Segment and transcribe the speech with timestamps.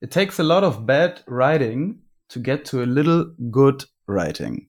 [0.00, 4.68] It takes a lot of bad writing to get to a little good writing.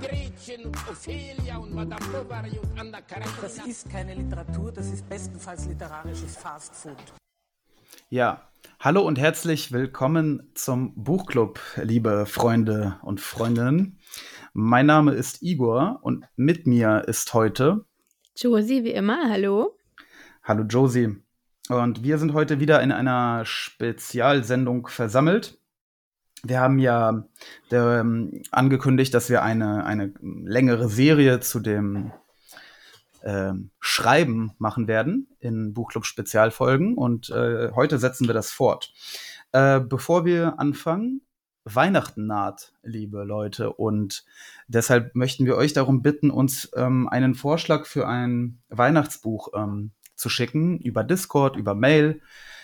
[0.00, 3.32] Gretchen und Ophelia und Madame Bovary und Anna Karenina.
[3.42, 6.96] Das ist keine Literatur, das ist bestenfalls literarisches Fast Food.
[8.10, 13.98] Ja, hallo und herzlich willkommen zum Buchclub, liebe Freunde und Freundinnen.
[14.52, 17.84] Mein Name ist Igor und mit mir ist heute
[18.36, 19.76] Josie, wie immer, hallo.
[20.44, 21.16] Hallo Josie.
[21.68, 25.59] Und wir sind heute wieder in einer Spezialsendung versammelt.
[26.42, 27.24] Wir haben ja
[27.70, 32.12] ähm, angekündigt, dass wir eine, eine längere Serie zu dem
[33.22, 38.92] ähm, Schreiben machen werden in Buchclub Spezialfolgen und äh, heute setzen wir das fort.
[39.52, 41.20] Äh, bevor wir anfangen,
[41.64, 44.24] Weihnachten naht, liebe Leute, und
[44.66, 50.30] deshalb möchten wir euch darum bitten, uns ähm, einen Vorschlag für ein Weihnachtsbuch ähm, zu
[50.30, 52.22] schicken über Discord, über Mail,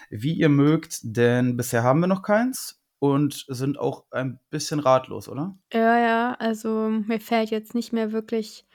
[0.08, 5.28] wie ihr mögt, denn bisher haben wir noch keins und sind auch ein bisschen ratlos,
[5.28, 5.58] oder?
[5.72, 8.66] Ja, ja, also mir fällt jetzt nicht mehr wirklich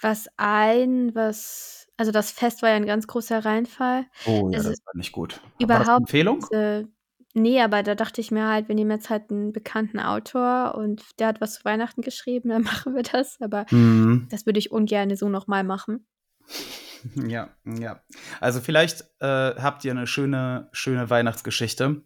[0.00, 1.88] was ein, was.
[1.96, 4.04] Also das Fest war ja ein ganz großer Reinfall.
[4.26, 5.40] Oh ja, Also das war nicht gut.
[5.60, 6.46] War Überhaupt, Empfehlung?
[6.50, 6.84] äh,
[7.32, 11.02] nee, aber da dachte ich mir halt, wir nehmen jetzt halt einen bekannten Autor und
[11.18, 13.40] der hat was zu Weihnachten geschrieben, dann machen wir das.
[13.40, 14.28] Aber Mhm.
[14.30, 16.06] das würde ich ungern so nochmal machen.
[17.28, 18.02] Ja, ja.
[18.40, 22.02] Also vielleicht äh, habt ihr eine schöne, schöne Weihnachtsgeschichte.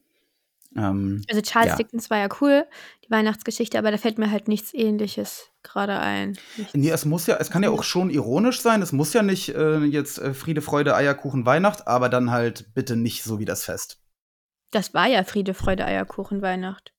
[0.77, 1.77] Ähm, Also Charles ja.
[1.77, 2.65] Dickens war ja cool,
[3.05, 6.39] die Weihnachtsgeschichte, aber da fällt mir halt nichts ähnliches gerade ein.
[6.57, 6.75] Nichts.
[6.75, 8.81] Nee, es muss ja, es kann ja auch schon ironisch sein.
[8.81, 12.97] Es muss ja nicht äh, jetzt äh, Friede, Freude, Eierkuchen, Weihnacht, aber dann halt bitte
[12.97, 14.01] nicht so wie das Fest.
[14.71, 16.93] Das war ja Friede, Freude, Eierkuchen, Weihnacht.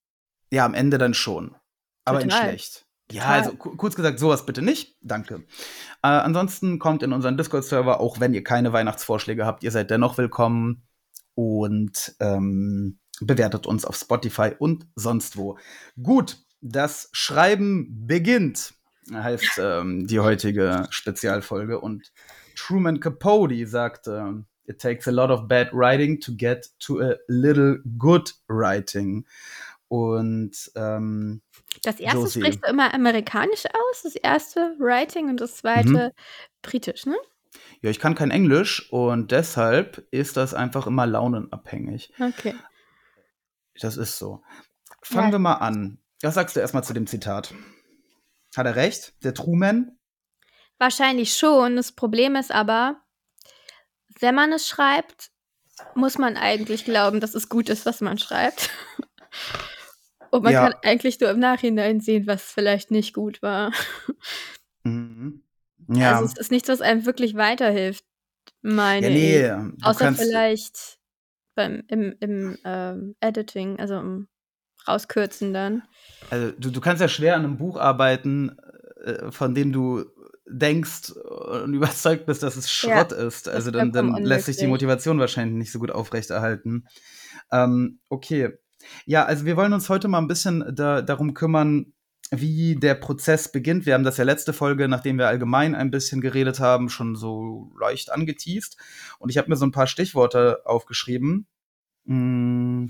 [0.52, 1.56] Ja, am Ende dann schon.
[2.04, 2.50] Aber in Total.
[2.50, 2.86] schlecht.
[3.12, 4.98] Ja, also ku- kurz gesagt, sowas bitte nicht.
[5.02, 5.44] Danke.
[6.02, 10.18] Äh, ansonsten kommt in unseren Discord-Server, auch wenn ihr keine Weihnachtsvorschläge habt, ihr seid dennoch
[10.18, 10.84] willkommen
[11.36, 15.58] und ähm, bewertet uns auf Spotify und sonst wo.
[16.02, 18.74] Gut, das Schreiben beginnt,
[19.12, 21.80] heißt ähm, die heutige Spezialfolge.
[21.80, 22.12] Und
[22.56, 27.80] Truman Capote sagte, It takes a lot of bad writing to get to a little
[27.98, 29.26] good writing.
[29.88, 31.42] Und ähm,
[31.84, 32.40] Das erste Josie.
[32.40, 36.14] sprichst du immer amerikanisch aus, das erste Writing und das zweite
[36.62, 37.18] britisch, ne?
[37.82, 42.14] ja, ich kann kein Englisch und deshalb ist das einfach immer launenabhängig.
[42.20, 42.54] Okay.
[43.82, 44.42] Das ist so.
[45.04, 45.32] Fangen Ja.
[45.34, 46.00] wir mal an.
[46.22, 47.54] Was sagst du erstmal zu dem Zitat?
[48.56, 49.14] Hat er recht?
[49.24, 49.98] Der Truman?
[50.78, 51.76] Wahrscheinlich schon.
[51.76, 53.02] Das Problem ist aber,
[54.20, 55.32] wenn man es schreibt,
[55.96, 58.70] muss man eigentlich glauben, dass es gut ist, was man schreibt.
[60.32, 60.64] Und man Ja.
[60.70, 63.72] kann eigentlich nur im Nachhinein sehen, was vielleicht nicht gut war.
[64.84, 65.44] Mhm.
[65.88, 66.14] Ja.
[66.18, 68.06] Also es ist nichts, was einem wirklich weiterhilft,
[68.62, 69.22] meine ja, ich.
[69.22, 71.00] nee, du Außer vielleicht
[71.62, 74.28] beim, im, im ähm, Editing, also im
[74.88, 75.84] Rauskürzen dann.
[76.30, 78.58] also du, du kannst ja schwer an einem Buch arbeiten,
[79.04, 80.06] äh, von dem du
[80.48, 83.48] denkst und überzeugt bist, dass es Ja, Schrott ist.
[83.48, 84.68] das Also ist dann, dann lässt sich die.
[84.68, 86.88] Motivation wahrscheinlich nicht so gut aufrechterhalten.
[87.52, 88.58] Ähm, okay.
[89.06, 91.94] Ja, also wir wollen uns heute mal ein bisschen da, darum kümmern,
[92.32, 93.86] wie der Prozess beginnt.
[93.86, 97.72] Wir haben das ja letzte Folge, nachdem wir allgemein ein bisschen geredet haben, schon so
[97.80, 98.78] leicht angeteased.
[99.20, 101.46] Und ich habe mir so ein paar Stichworte aufgeschrieben.
[102.12, 102.90] Mm,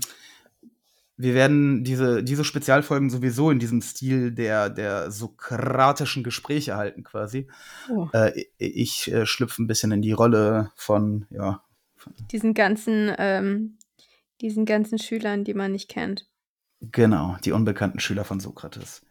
[1.16, 7.48] Wir werden diese, diese Spezialfolgen sowieso in diesem Stil der, der sokratischen Gespräche halten, quasi.
[7.90, 8.08] Oh.
[8.12, 11.62] Äh, ich äh, schlüpfe ein bisschen in die Rolle von, ja,
[12.32, 13.78] Diesen ganzen, ähm,
[14.40, 16.28] diesen ganzen Schülern, die man nicht kennt.
[16.80, 19.02] genau, die unbekannten Schüler von Sokrates.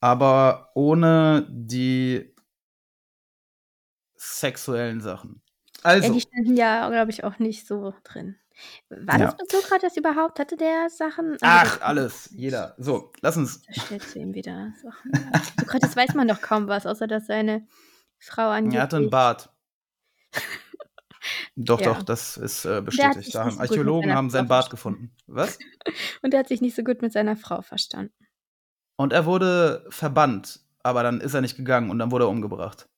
[0.00, 2.34] Aber ohne die
[4.16, 5.40] sexuellen Sachen.
[5.84, 8.36] Ja, Also, die standen ja, glaube ich, auch nicht so drin.
[8.88, 9.26] War Ja.
[9.26, 10.38] das mit Sokrates überhaupt?
[10.38, 11.32] Hatte der Sachen?
[11.32, 12.74] Also ach, alles, jeder.
[12.78, 13.62] So, lass uns.
[13.62, 15.12] Da stellst du ihm wieder Sachen.
[15.60, 17.66] Sokrates weiß man doch kaum was, außer dass seine
[18.18, 18.76] Frau angeblich...
[18.78, 19.50] Er hatte einen Bart.
[21.56, 21.92] Doch, Ja.
[21.92, 23.34] doch, das ist äh, bestätigt.
[23.34, 25.10] Da haben Archäologen haben seinen Bart gefunden.
[25.26, 25.58] Was?
[26.22, 28.14] Und er hat sich nicht so gut mit seiner Frau verstanden.
[28.96, 32.88] Und er wurde verbannt, aber dann ist er nicht gegangen und dann wurde er umgebracht.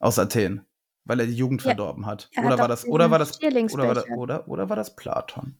[0.00, 0.66] Aus Athen,
[1.04, 2.28] weil er die Jugend Ja, verdorben hat.
[2.34, 4.94] er oder hat war das oder war das oder war das oder oder war das
[4.96, 5.56] Platon?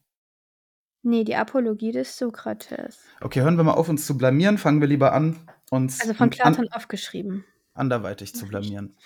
[1.03, 2.99] Nee, die Apologie des Sokrates.
[3.21, 4.57] Okay, hören wir mal auf, uns zu blamieren.
[4.57, 5.37] Fangen wir lieber an,
[5.71, 7.45] uns Also von an, Platon aufgeschrieben.
[7.75, 8.97] anderweitig zu blamieren.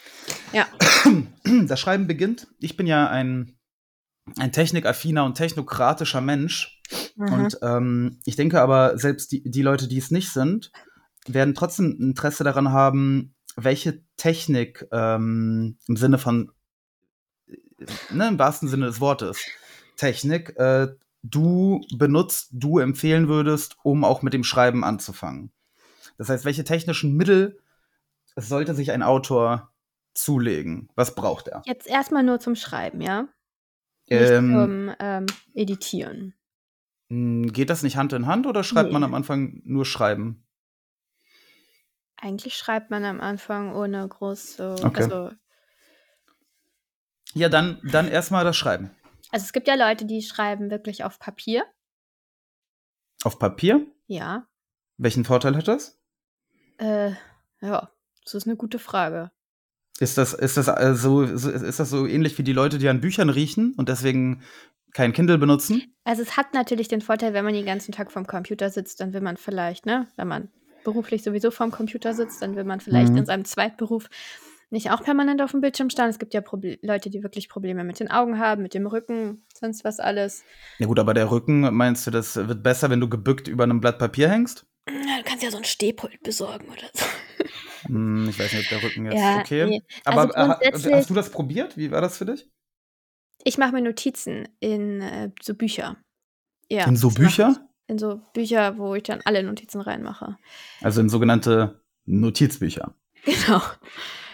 [0.53, 0.67] Ja.
[1.67, 2.47] Das Schreiben beginnt.
[2.61, 3.59] Ich bin ja ein,
[4.39, 6.81] ein technikaffiner und technokratischer Mensch.
[7.17, 7.33] Mhm.
[7.33, 10.71] Und ähm, ich denke aber, selbst die, die Leute, die es nicht sind,
[11.27, 16.53] werden trotzdem Interesse daran haben, welche Technik ähm, im Sinne von,
[18.11, 19.45] ne, im wahrsten Sinne des Wortes,
[19.97, 20.89] Technik, äh,
[21.23, 25.51] du benutzt, du empfehlen würdest, um auch mit dem Schreiben anzufangen.
[26.19, 27.59] Das heißt, welche technischen Mittel
[28.37, 29.73] sollte sich ein Autor
[30.15, 30.89] zulegen?
[30.95, 31.63] Was braucht er?
[31.67, 33.23] Jetzt erstmal nur zum Schreiben, ja?
[34.09, 36.35] Nicht Ähm, zum ähm, Editieren.
[37.09, 38.93] mh, geht das nicht Hand in Hand oder schreibt Nee.
[38.95, 40.45] man am Anfang nur Schreiben?
[42.21, 44.77] Eigentlich schreibt man am Anfang ohne große.
[44.83, 45.03] Okay.
[45.05, 45.31] Also,
[47.35, 48.91] Ja, dann, dann erstmal das Schreiben.
[49.31, 51.65] also es gibt ja Leute, die schreiben wirklich auf Papier.
[53.23, 53.87] Auf Papier?
[54.07, 54.47] Ja.
[54.97, 55.99] Welchen Vorteil hat das?
[56.79, 57.13] Äh,
[57.61, 57.91] ja,
[58.25, 59.31] das ist eine gute Frage.
[60.01, 62.89] Ist das, ist das äh, so, so, ist das so ähnlich wie die Leute, die
[62.89, 64.43] an Büchern riechen und deswegen
[64.93, 65.95] kein Kindle benutzen?
[66.05, 69.13] Also es hat natürlich den Vorteil, wenn man den ganzen Tag vorm Computer sitzt, dann
[69.13, 70.51] will man vielleicht, ne, wenn man
[70.93, 73.19] beruflich sowieso vorm Computer sitzt, dann will man vielleicht Mhm.
[73.19, 74.09] in seinem Zweitberuf
[74.71, 76.11] nicht auch permanent auf dem Bildschirm starren.
[76.11, 79.45] Es gibt ja Proble Leute, die wirklich Probleme mit den Augen haben, mit dem Rücken,
[79.59, 80.45] sonst was alles.
[80.79, 83.81] Ja gut, aber der Rücken, meinst du, das wird besser, wenn du gebückt über einem
[83.81, 84.67] Blatt Papier hängst?
[84.89, 87.05] Ja, du kannst ja so ein Stehpult besorgen oder so.
[87.87, 89.65] Hm, ich weiß nicht, ob der Rücken jetzt Ja, okay.
[89.67, 89.83] nee.
[90.05, 91.77] Aber Also äh, grundsätzlich- hast du das probiert?
[91.77, 92.51] Wie war das für dich?
[93.45, 95.97] Ich mache mir Notizen in äh, so Bücher.
[96.71, 97.68] Ja, In so Bücher?
[97.89, 100.37] In so Bücher, wo ich dann alle Notizen reinmache.
[100.83, 102.95] Also in sogenannte Notizbücher.
[103.25, 103.61] Genau,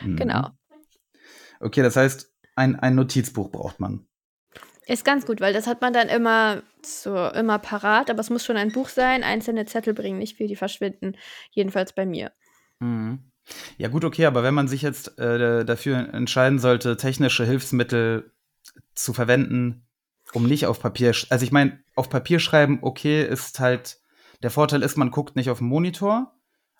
[0.02, 0.16] Mhm.
[0.16, 0.50] genau.
[1.60, 4.06] Okay, das heißt, ein, ein Notizbuch braucht man.
[4.86, 8.44] Ist ganz gut, weil das hat man dann immer so immer parat, aber es muss
[8.44, 9.22] schon ein Buch sein.
[9.24, 11.16] Einzelne Zettel bringen nicht viel, die verschwinden.
[11.52, 12.32] Jedenfalls bei mir.
[12.80, 13.20] Mhm.
[13.78, 18.30] Ja, gut, okay, aber wenn man sich jetzt äh, dafür entscheiden sollte, technische Hilfsmittel
[18.94, 19.83] zu verwenden,
[20.34, 23.98] um nicht auf Papier, also ich meine, auf Papier schreiben, okay, ist halt,
[24.42, 26.32] der Vorteil ist, man guckt nicht auf den Monitor,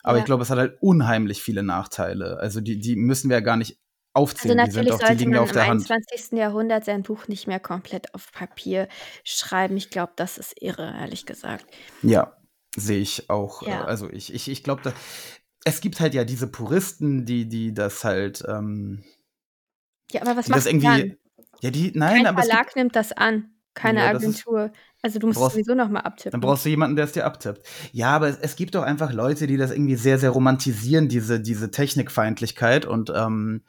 [0.03, 0.19] aber Ja.
[0.19, 2.37] ich glaube, es hat halt unheimlich viele Nachteile.
[2.39, 3.79] Also die, die müssen wir ja gar nicht
[4.13, 5.89] Also aufzählen, die sind natürlich die sollte man auf im der Hand.
[5.91, 6.37] 21.
[6.37, 8.87] Jahrhundert sein Buch nicht mehr komplett auf Papier
[9.23, 9.75] schreiben.
[9.77, 11.65] Ich glaube, das ist irre, ehrlich gesagt.
[12.03, 12.37] Ja,
[12.77, 13.65] sehe ich auch.
[13.65, 13.85] Ja.
[13.85, 14.93] Also ich, ich, ich glaube,
[15.63, 19.03] es gibt halt ja diese Puristen, die, die das halt, ähm,
[20.11, 21.17] Ja, aber was die das irgendwie, dann?
[21.61, 23.49] Ja, die, nein, Kein aber es gibt, Verlag nimmt das an.
[23.73, 24.71] Keine Ja, das ist- Agentur.
[25.01, 26.31] Also du musst brauchst- sowieso noch mal abtippen.
[26.31, 27.67] Dann brauchst du jemanden, der es dir abtippt.
[27.91, 31.39] Ja, aber es, es gibt doch einfach Leute, die das irgendwie sehr, sehr romantisieren, diese,
[31.41, 33.63] diese Technikfeindlichkeit und ähm,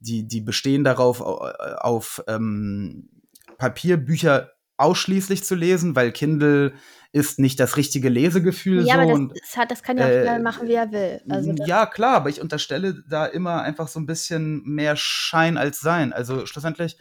[0.00, 1.46] die, die bestehen darauf, au-
[1.80, 3.10] auf ähm,
[3.58, 6.72] Papierbücher ausschließlich zu lesen, weil Kindle
[7.12, 10.10] ist nicht das richtige Lesegefühl ja, so aber das, das, hat, das kann ja auch
[10.10, 11.20] äh, machen, wie er will.
[11.28, 15.80] Also ja, klar, aber ich unterstelle da immer einfach so ein bisschen mehr Schein als
[15.80, 16.12] Sein.
[16.14, 16.96] Also schlussendlich,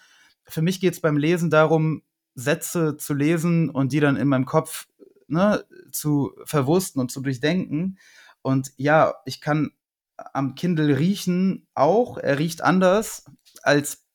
[0.50, 2.04] für mich geht es beim Lesen darum,
[2.36, 4.88] Sätze zu lesen und die dann in meinem Kopf
[5.28, 7.98] ne, zu verwursten und zu durchdenken.
[8.42, 9.72] Und ja, ich kann
[10.34, 12.18] am Kindle riechen auch.
[12.18, 13.26] Er riecht anders
[13.64, 14.06] als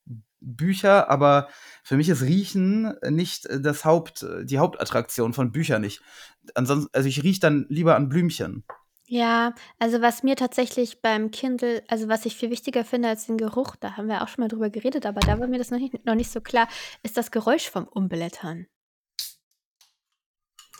[0.40, 1.48] Bücher, aber
[1.82, 6.02] für mich ist Riechen nicht das Haupt, die Hauptattraktion von Büchern nicht.
[6.54, 8.64] Ansonsten, also ich rieche dann lieber an Blümchen.
[9.14, 13.36] Ja, also was mir tatsächlich beim Kindle, also was ich viel wichtiger finde als den
[13.36, 15.78] Geruch, da haben wir auch schon mal drüber geredet, aber da war mir das noch
[15.78, 16.66] nicht, noch nicht so klar,
[17.04, 18.66] ist das Geräusch vom Umblättern.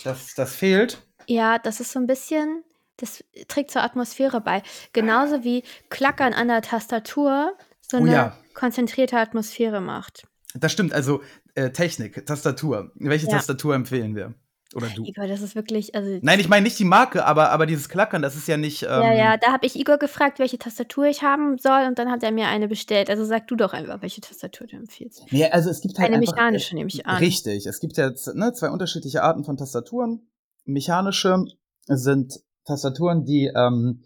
[0.03, 1.01] Das, das fehlt.
[1.29, 2.65] Ja, das ist so ein bisschen,
[2.97, 4.65] das trägt zur Atmosphäre bei.
[4.93, 8.39] Genauso wie Klackern an der Tastatur so Oh eine ja.
[8.53, 10.27] konzentrierte Atmosphäre macht.
[10.55, 11.23] Das stimmt, also
[11.55, 12.91] äh, Technik, Tastatur.
[12.97, 13.35] Welche Ja.
[13.35, 14.35] Tastatur empfehlen wir?
[14.75, 15.05] Oder du?
[15.05, 18.23] Igor, das ist wirklich, also Nein, ich meine nicht die Marke, aber, aber dieses Klackern,
[18.23, 18.83] das ist ja nicht.
[18.83, 22.11] Ähm, ja, ja, da habe ich Igor gefragt, welche Tastatur ich haben soll und dann
[22.11, 23.11] hat er mir eine bestellt.
[23.11, 25.23] Also sag du doch einfach, welche Tastatur du empfiehlst.
[25.31, 27.19] Nee, also es gibt halt Eine einfach, mechanische nehme ich an.
[27.19, 30.27] Richtig, es gibt jetzt ne, zwei unterschiedliche Arten von Tastaturen.
[30.65, 31.45] Mechanische
[31.87, 34.03] sind Tastaturen, die ähm,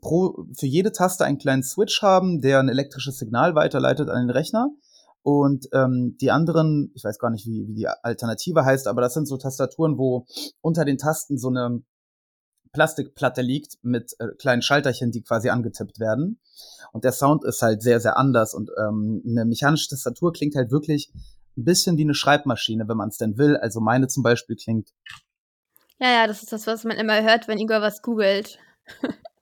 [0.00, 4.30] pro, für jede Taste einen kleinen Switch haben, der ein elektrisches Signal weiterleitet an den
[4.30, 4.70] Rechner.
[5.24, 9.14] Und ähm, die anderen, ich weiß gar nicht, wie, wie die Alternative heißt, aber das
[9.14, 10.26] sind so Tastaturen, wo
[10.60, 11.82] unter den Tasten so eine
[12.74, 16.40] Plastikplatte liegt mit äh, kleinen Schalterchen, die quasi angetippt werden.
[16.92, 18.52] Und der Sound ist halt sehr, sehr anders.
[18.52, 21.10] Und ähm, eine mechanische Tastatur klingt halt wirklich
[21.56, 23.56] ein bisschen wie eine Schreibmaschine, wenn man es denn will.
[23.56, 24.90] Also meine zum Beispiel klingt.
[26.00, 28.58] Ja, ja, das ist das, was man immer hört, wenn Igor was googelt.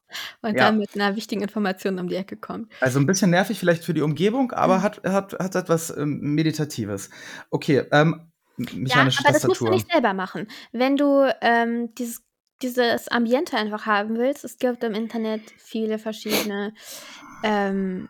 [0.42, 0.66] und Ja.
[0.66, 2.72] dann mit einer wichtigen Information um die Ecke kommt.
[2.80, 7.10] Also ein bisschen nervig vielleicht für die Umgebung, aber hat, hat, hat etwas ähm, Meditatives.
[7.50, 9.70] Okay, ähm, mechanische ja, aber das musst du Tastatur.
[9.70, 10.46] nicht selber machen.
[10.72, 12.22] Wenn du ähm, dieses,
[12.62, 16.74] dieses Ambiente einfach haben willst, es gibt im Internet viele verschiedene
[17.42, 18.08] ähm,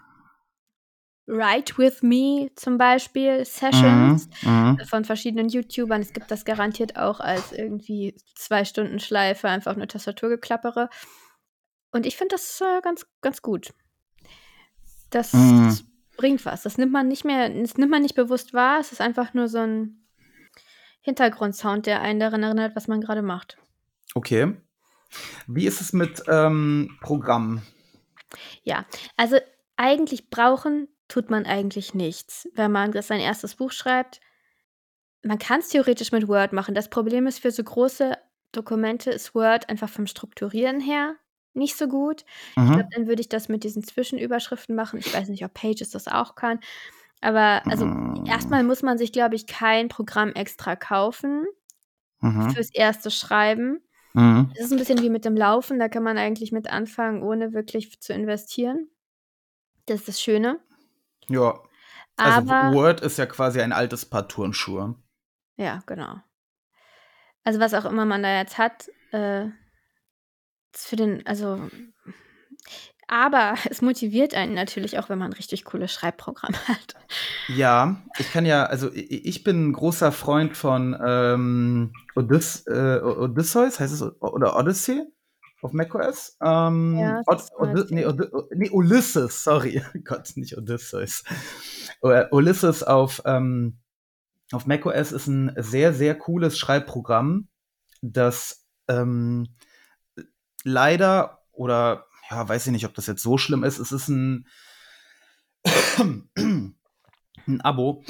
[1.26, 4.78] Write with Me zum Beispiel Sessions Mhm, mhm.
[4.86, 6.00] von verschiedenen YouTubern.
[6.02, 10.88] Es gibt das garantiert auch als irgendwie zwei Stunden Schleife, einfach nur Tastaturgeklappere.
[11.92, 13.72] Und ich finde das äh, ganz, ganz gut.
[15.10, 15.78] Das Mhm.
[16.16, 16.62] bringt was.
[16.62, 18.80] Das nimmt man nicht mehr, das nimmt man nicht bewusst wahr.
[18.80, 20.06] Es ist einfach nur so ein
[21.02, 23.58] Hintergrundsound, der einen daran erinnert, was man gerade macht.
[24.14, 24.56] Okay.
[25.46, 27.62] Wie ist es mit ähm, Programmen?
[28.62, 29.36] Ja, also
[29.76, 34.20] eigentlich brauchen tut man eigentlich nichts, wenn man das sein erstes Buch schreibt.
[35.22, 36.74] Man kann es theoretisch mit Word machen.
[36.74, 38.16] Das Problem ist, für so große
[38.52, 41.16] Dokumente ist Word einfach vom Strukturieren her
[41.54, 42.24] nicht so gut.
[42.50, 42.90] Ich glaube, Mhm.
[42.94, 44.98] dann würde ich das mit diesen Zwischenüberschriften machen.
[44.98, 46.60] Ich weiß nicht, ob Pages das auch kann.
[47.20, 48.24] Aber also Mm.
[48.26, 51.46] erstmal muss man sich, glaube ich, kein Programm extra kaufen
[52.20, 52.50] Mhm.
[52.50, 53.80] fürs erste Schreiben.
[54.14, 54.50] Mhm.
[54.56, 57.52] Es ist ein bisschen wie mit dem Laufen, da kann man eigentlich mit anfangen, ohne
[57.52, 58.88] wirklich zu investieren.
[59.86, 60.60] Das ist das Schöne.
[61.28, 61.60] Ja.
[62.16, 64.96] Also Aber Word ist ja quasi ein altes Paar Turnschuhe.
[65.56, 66.16] ja, genau.
[67.44, 69.46] Also, was auch immer man da jetzt hat, äh,
[70.76, 71.60] für den also
[73.08, 76.94] aber es motiviert einen natürlich auch, wenn man richtig cooles Schreibprogramm hat.
[77.48, 83.80] Ja, ich kann ja, also ich bin 'n großer Freund von ähm, Odyss äh, Odysseus,
[83.80, 85.02] heißt es oder Odyssey
[85.62, 86.36] auf macOS?
[86.42, 88.32] Ähm, Ja, Od das hast du mal Ody ne, erzählt.
[88.34, 89.82] Ody ne, Ulysses, sorry.
[90.04, 91.22] Gott, nicht Odysseus.
[92.02, 93.78] Äh, Ulysses auf ähm,
[94.52, 97.48] auf macOS ist 'n sehr, sehr cooles Schreibprogramm,
[98.02, 99.48] das ähm,
[100.64, 103.78] leider oder ja, weiß ich nicht, ob das jetzt so schlimm ist.
[103.78, 104.46] Es ist 'n
[106.36, 106.74] 'n
[107.62, 108.04] Abo.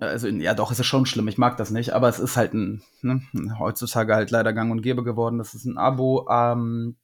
[0.00, 1.28] Also ja doch, es ist schon schlimm.
[1.28, 3.22] Ich mag das nicht, aber es ist halt 'n ne,
[3.58, 5.38] heutzutage halt leider gang und gäbe geworden.
[5.38, 6.96] Das ist 'n Abo, ähm,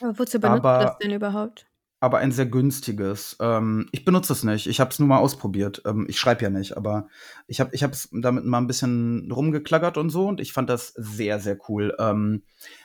[0.00, 1.66] Aber wozu benutzt du das aber denn überhaupt?
[2.04, 3.36] Aber ein sehr günstiges.
[3.40, 4.66] Ähm, ich benutze es nicht.
[4.66, 5.82] Ich habe es nur mal ausprobiert.
[5.86, 7.08] Ähm, ich schreibe ja nicht, aber
[7.46, 10.92] ich habe ich es damit mal 'n bisschen rumgeklackert und so und ich fand das
[10.96, 11.94] sehr, sehr cool.
[11.98, 12.42] Ähm,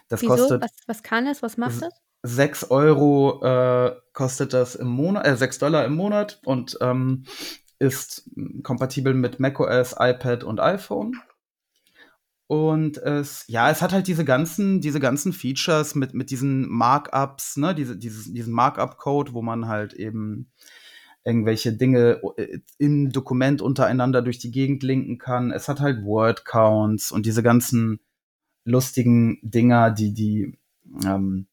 [0.08, 0.36] das Wieso?
[0.36, 1.44] kostet Was was kann es?
[1.44, 1.94] Was macht es?
[2.24, 7.24] 6 €, äh, kostet das im Monat äh, 6 im Monat und, ähm,
[7.80, 8.30] ist
[8.64, 11.14] kompatibel mit macOS, iPad und iPhone.
[12.50, 17.58] Und es ja, es hat halt diese ganzen diese ganzen Features mit mit diesen Markups,
[17.58, 20.50] ne, diese dieses diesen Markup-Code, wo man halt eben
[21.24, 25.52] irgendwelche Dinge äh, im Dokument untereinander durch die Gegend linken kann.
[25.52, 28.00] Es hat halt Word-Counts und diese ganzen
[28.66, 30.58] lustigen Dinger, die die,
[31.06, 31.46] ähm,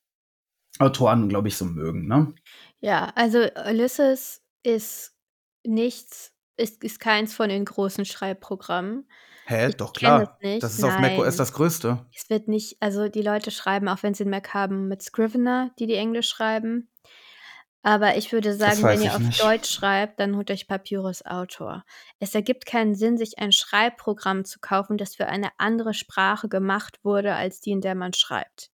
[0.79, 2.33] Autoren, glaube ich, so mögen, ne?
[2.81, 5.15] Ja, also Ulysses ist
[5.63, 9.09] nichts ist ist keins von den großen Schreibprogrammen.
[9.49, 9.69] Hä?
[9.69, 10.39] Ich Doch klar.
[10.41, 11.37] nicht, Das ist auf macOS nein.
[11.37, 12.07] das Größte.
[12.13, 15.71] Es wird nicht also die Leute schreiben, auch wenn sie 'n Mac haben, mit Scrivener,
[15.79, 16.89] die die Englisch schreiben.
[17.83, 19.41] Aber ich würde Das sagen, wenn ihr auf nicht.
[19.41, 21.85] Deutsch schreibt, dann holt euch Papyrus Autor.
[22.19, 26.99] Es ergibt keinen Sinn, sich ein Schreibprogramm zu kaufen, das für eine andere Sprache gemacht
[27.05, 28.71] wurde als die, in der man schreibt.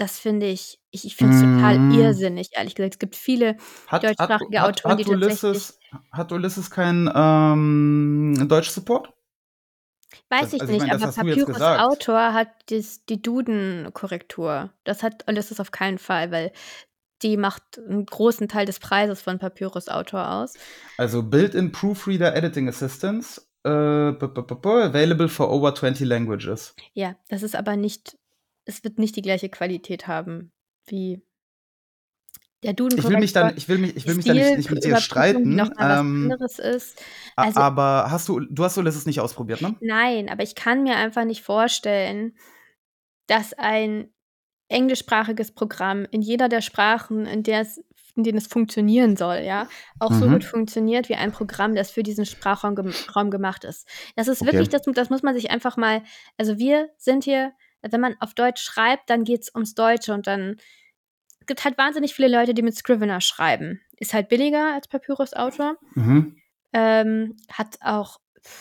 [0.00, 1.90] Das finde ich ich ich finde es total Mhm.
[1.90, 2.94] irrsinnig, ehrlich gesagt.
[2.94, 5.78] Es gibt viele Hat deutschsprachige hat Autoren, hat die tatsächlich Ulysses
[6.12, 9.12] hat Ulysses keinen, ähm, Deutsch-Support?
[10.32, 11.60] Weiß Das ich also, ich nicht, meine, das aber Papyrus.
[11.80, 14.72] Autor hat das die Duden-Korrektur.
[14.84, 16.52] Das hat Ulysses auf keinen Fall, weil
[17.22, 20.54] die macht 'n großen Teil des Preises von Papyrus Autor aus.
[20.98, 26.74] Also Built-in Proofreader Editing Assistance, äh, available for over 20 languages.
[26.94, 28.16] Ja, das ist aber nicht
[28.70, 30.52] es wird nicht die gleiche Qualität haben
[30.86, 31.22] wie
[32.62, 34.84] der Ich will mich dann ich will mich ich will mich da nicht nicht mit
[34.84, 37.02] dir die noch streiten, mal was ähm, anderes ist.
[37.36, 39.76] Also aber hast du du hast Ulysses nicht ausprobiert, ne?
[39.80, 42.36] Nein, aber ich kann mir einfach nicht vorstellen,
[43.26, 44.12] dass ein
[44.68, 47.82] englischsprachiges Programm in jeder der Sprachen, in der es
[48.16, 49.68] in denen es funktionieren soll, ja,
[50.00, 50.46] auch so gut Mhm.
[50.46, 53.86] funktioniert wie ein Programm, das für diesen Sprachraum gem gemacht ist.
[54.16, 54.78] Das ist wirklich Okay.
[54.84, 56.02] das das muss man sich einfach mal
[56.36, 60.56] also wir sind hier wenn man auf Deutsch schreibt, dann geht's ums Deutsche und dann
[61.40, 63.80] es gibt halt wahnsinnig viele Leute, die mit Scrivener schreiben.
[63.98, 65.76] Ist halt billiger als Papyrus Autor.
[65.94, 66.36] Mhm.
[66.72, 68.18] Ähm, hat auch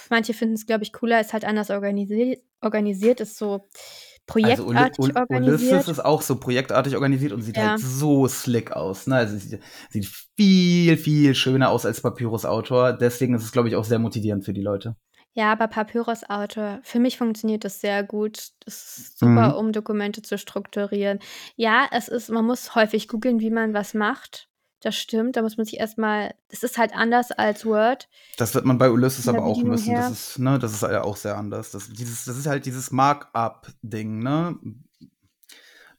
[0.10, 5.16] manche finden's, glaube ich, cooler, ist halt anders organisi organisiert, ist so Also projektartig Ulysses
[5.16, 5.88] organisiert.
[5.88, 7.72] ist auch so projektartig organisiert und sieht Ja.
[7.72, 9.16] halt so slick aus, ne?
[9.16, 12.94] Also sieht sieht viel, viel schöner aus als Papyrus Autor.
[12.94, 14.96] Deswegen ist es, glaube ich, auch sehr motivierend für die Leute.
[15.34, 18.50] Ja, aber Papyrus Autor für mich funktioniert das sehr gut.
[18.66, 19.56] Das ist super, Mhm.
[19.56, 21.20] um Dokumente zu strukturieren.
[21.56, 24.48] Ja, es ist man muss häufig googeln, wie man was macht.
[24.82, 26.34] Das stimmt, da muss man sich erstmal.
[26.50, 28.08] das ist halt anders als Word.
[28.38, 29.94] Das wird man bei Ulysses aber auch müssen.
[29.94, 31.72] Das ist, ne, das ist ja auch sehr anders.
[31.72, 34.58] Das, dieses, das ist halt dieses Markup-Ding, ne?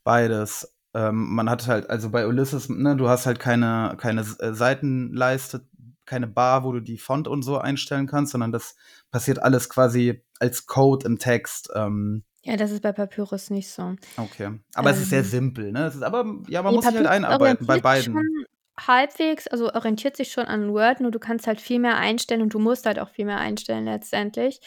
[0.04, 0.74] Beides.
[0.94, 5.68] Ähm, man hat halt, also bei Ulysses, ne, du hast halt keine, keine äh, Seitenleiste,
[6.10, 8.76] keine Bar, wo du die Font und so einstellen kannst, sondern das
[9.10, 11.70] passiert alles quasi als Code im Text.
[11.74, 13.96] Ähm, Ja, das ist bei Papyrus nicht so.
[14.16, 14.58] okay.
[14.74, 15.24] Aber es ist sehr Ähm.
[15.24, 15.86] simpel, ne?
[15.86, 18.14] Es ist, aber ja, man Ne, muss sich halt Papyrus einarbeiten bei beiden.
[18.14, 18.44] schon
[18.78, 22.54] halbwegs, also orientiert sich schon an Word, nur du kannst halt viel mehr einstellen und
[22.54, 24.60] du musst halt auch viel mehr einstellen letztendlich,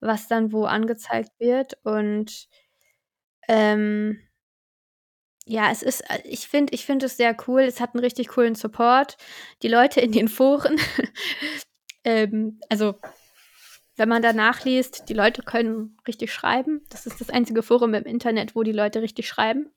[0.00, 2.48] was dann wo angezeigt wird und,
[3.48, 4.18] ähm
[5.48, 7.62] ja, es ist äh, ich finde ich finde es sehr cool.
[7.62, 9.16] Es hat 'n richtig coolen Support.
[9.62, 10.78] Die Leute in den Foren,
[12.04, 12.94] ähm also,
[13.96, 16.82] wenn man da nachliest, die Leute können richtig schreiben.
[16.90, 19.72] Das ist das einzige Forum im Internet, wo die Leute richtig schreiben.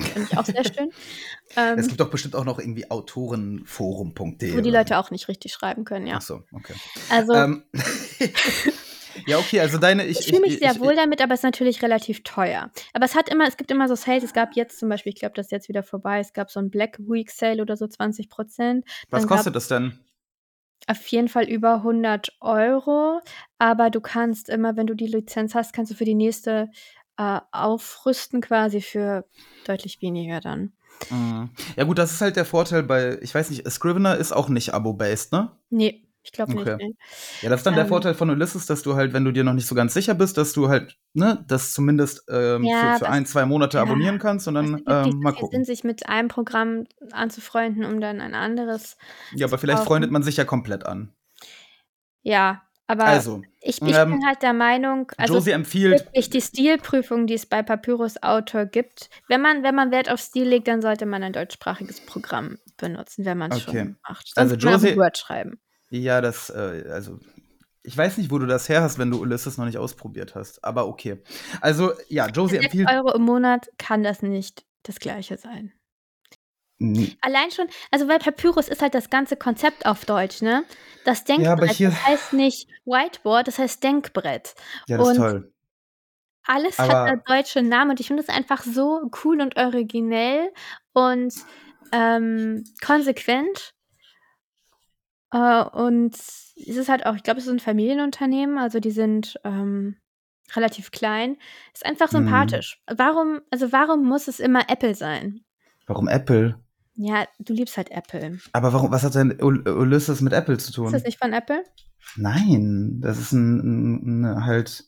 [0.00, 0.90] Finde ich auch sehr schön.
[1.48, 4.54] Es Ähm gibt doch bestimmt auch noch irgendwie autorenforum.de.
[4.54, 6.16] Wo die Leute auch nicht richtig schreiben können, ja.
[6.16, 6.74] Ach so, okay.
[7.10, 7.64] Also Ähm,
[9.24, 11.40] ja, okay, also deine ich ich fühle mich ich sehr ich wohl damit, aber es
[11.40, 12.70] ist natürlich relativ teuer.
[12.92, 14.24] Aber es hat immer es gibt immer so Sales.
[14.24, 16.60] Es gab jetzt zum Beispiel ich glaube, das ist jetzt wieder vorbei, es gab so
[16.60, 19.98] 'n Black Week Sale oder so 20% Was Dann gab kostet das denn?
[20.88, 23.20] auf jeden Fall über 100 €,
[23.58, 26.70] aber du kannst immer, wenn du die Lizenz hast, kannst du für die nächste,
[27.18, 29.24] äh, aufrüsten quasi für
[29.64, 30.72] deutlich weniger dann.
[31.10, 31.50] Mhm.
[31.76, 34.74] Ja gut, das ist halt der Vorteil bei ich weiß nicht, Scrivener ist auch nicht
[34.74, 35.50] abo-based, ne?
[35.70, 36.78] Ne, ich glaube nicht, Okay.
[36.78, 36.90] ne.
[37.42, 39.44] Ja, das ist dann der Ähm Vorteil von Ulysses, dass du halt, wenn du dir
[39.44, 42.94] noch nicht so ganz sicher bist, dass du halt, ne, das zumindest, ähm, Ja, für
[42.94, 45.46] für was 1, 2 Monate ja, abonnieren kannst und es dann, nicht ähm, mal viel
[45.46, 45.64] Sinn, gucken.
[45.64, 48.96] sich mit einem Programm anzufreunden, um dann ein anderes
[49.30, 50.12] Ja, aber vielleicht freundet kaufen.
[50.12, 51.12] man sich ja komplett an.
[52.24, 56.40] Ja, aber Also, ich ich ähm, bin halt der Meinung also Josie empfiehlt wirklich die
[56.40, 60.68] Stilprüfung, die es bei Papyrus Autor gibt wenn man wenn man Wert auf Stil legt,
[60.68, 63.60] dann sollte man ein deutschsprachiges Programm benutzen, wenn man's Okay.
[63.60, 64.34] schon macht.
[64.34, 65.60] Sonst Also man Josie Word schreiben.
[65.90, 67.18] Ja, das, äh also,
[67.82, 70.64] ich weiß nicht, wo du das her hast, wenn du Ulysses noch nicht ausprobiert hast,
[70.64, 71.22] aber okay.
[71.60, 75.72] Also, ja, Josie 6 empfiehlt € im Monat kann das nicht das Gleiche sein.
[76.80, 77.16] Hm.
[77.22, 80.64] Allein schon also, weil Papyrus ist halt das ganze Konzept auf Deutsch, ne?
[81.04, 84.54] Das Ja, aber Denkbrett, hier das heißt nicht Whiteboard, das heißt Denkbrett.
[84.88, 85.52] Ja, das ist Und toll.
[86.44, 90.52] alles hat da Aber deutsche Namen und ich finde das einfach so cool und originell
[90.92, 91.34] und,
[91.92, 93.75] ähm, konsequent.
[95.36, 99.38] Äh, und es ist halt auch ich glaube, es ist 'n Familienunternehmen, also, die sind,
[99.44, 99.96] ähm,
[100.54, 101.36] relativ klein.
[101.74, 102.62] Ist einfach Mhm.
[102.68, 102.80] sympathisch.
[102.88, 105.42] Warum also, warum muss es immer Apple sein?
[105.88, 106.56] Warum Apple?
[106.98, 108.40] Ja, du liebst halt Apple.
[108.54, 111.04] Aber warum was hat denn Ul Ulysses mit Apple zu Ist das tun?
[111.04, 111.64] nicht von Apple?
[112.16, 114.84] Nein, das ist 'n 'n 'n halt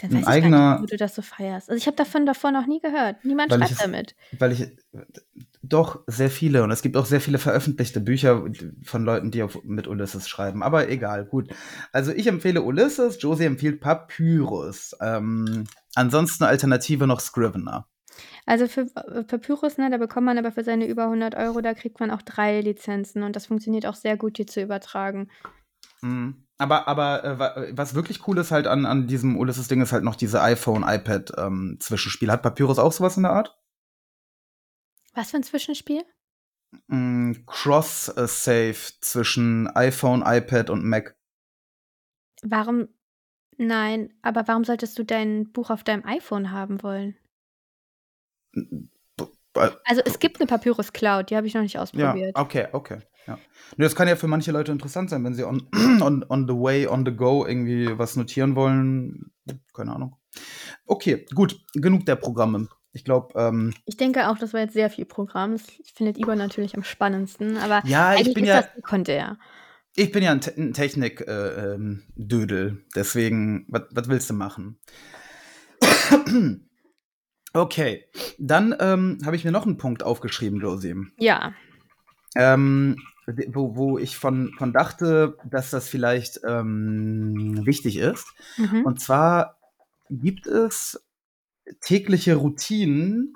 [0.00, 1.68] Dann 'n weiß ich gar nicht, eigener wieso du das so feierst.
[1.70, 3.24] Also, ich habe davon davor noch nie gehört.
[3.24, 4.14] Niemand weil ich schreibt es damit.
[4.32, 4.76] weil ich
[5.72, 8.44] doch, sehr viele und es gibt auch sehr viele veröffentlichte Bücher
[8.82, 11.48] von Leuten, die auf mit Ulysses schreiben, aber egal, gut.
[11.92, 14.96] Also, ich empfehle Ulysses, Josie empfiehlt Papyrus.
[15.00, 17.88] Ähm, ansonsten Alternative noch Scrivener.
[18.44, 21.74] Also, für äh, Papyrus, ne, da bekommt man aber für seine über 100 €, da
[21.74, 25.28] kriegt man auch 3 Lizenzen und das funktioniert auch sehr gut, die zu übertragen.
[26.02, 26.44] Mhm.
[26.58, 30.04] Aber aber, äh, wa was wirklich cool ist halt an an diesem Ulysses-Ding ist halt
[30.04, 31.78] noch diese iPhone, iPad, ähm.
[32.28, 33.58] Hat Papyrus auch so was in der Art?
[35.14, 36.04] Was für 'n Zwischenspiel?
[36.88, 38.26] Hm, Cross, äh,
[39.00, 41.14] zwischen iPhone, iPad und Mac.
[42.44, 42.88] Warum
[43.58, 47.16] nein, aber warum solltest du dein Buch auf deinem iPhone haben wollen?
[49.54, 52.34] Bei Also, es gibt 'ne Papyrus Cloud, die habe ich noch nicht Ja, ausprobiert.
[52.34, 53.34] okay, okay, ja.
[53.76, 55.68] Ne, das kann ja für manche Leute interessant sein, wenn sie on
[56.02, 59.32] on on the way, on the go irgendwie was notieren wollen.
[59.74, 60.16] Keine Ahnung.
[60.86, 62.68] Okay, gut, genug der Programme.
[62.94, 65.52] Ich glaube, ähm Ich denke auch, das war jetzt sehr viel Programm.
[65.52, 65.62] Das
[65.94, 69.38] findet Igor natürlich am spannendsten, aber Ja, ich bin ja das sekundär.
[69.96, 72.02] ich bin ja 'n Te 'n Technik äh, ähm,
[72.94, 74.78] deswegen was willst du machen?
[77.54, 78.06] Okay,
[78.38, 80.94] dann, ähm, habe ich mir noch 'n Punkt aufgeschrieben, Josie.
[81.18, 81.52] Ja.
[82.34, 82.96] Ähm,
[83.48, 88.26] wo wo ich von von dachte, dass das vielleicht, ähm, wichtig ist.
[88.56, 88.86] Mhm.
[88.86, 89.58] Und zwar
[90.10, 91.02] gibt es
[91.80, 93.34] tägliche Routinen,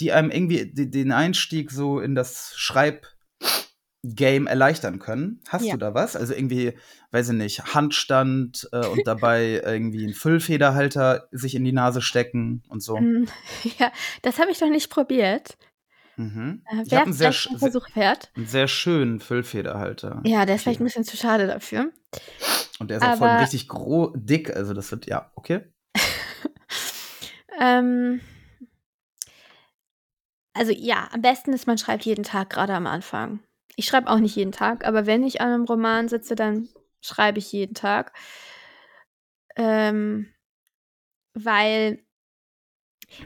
[0.00, 5.40] die einem irgendwie de den Einstieg so in das Schreibgame erleichtern können.
[5.48, 5.74] Hast Ja.
[5.74, 6.16] du da was?
[6.16, 6.74] Also, irgendwie,
[7.12, 12.62] weiß ich nicht, Handstand, äh, und dabei irgendwie 'n Füllfederhalter sich in die Nase stecken
[12.68, 13.10] und so?
[13.10, 13.26] Hm,
[13.78, 13.90] ja,
[14.22, 15.56] das habe ich noch nicht probiert.
[16.18, 16.66] Mhm.
[16.66, 18.32] Äh, Ich wäre habe 'n sehr vielleicht Versuch wert.
[18.36, 20.84] 'n sehr schönen Füllfederhalter Ja, der ist vielleicht 'n hier.
[20.84, 21.92] bisschen zu schade dafür.
[22.80, 23.68] Und der ist auch voll Aber richtig
[24.16, 25.71] dick, also das wird ja, okay.
[27.60, 28.20] Ähm
[30.54, 33.40] also, ja, am besten ist, man schreibt jeden Tag grade am Anfang.
[33.76, 36.68] Ich schreibe auch nicht jeden Tag, aber wenn ich an einem Roman sitze, dann
[37.00, 38.12] schreibe ich jeden Tag.
[39.56, 40.32] Ähm,
[41.34, 42.04] weil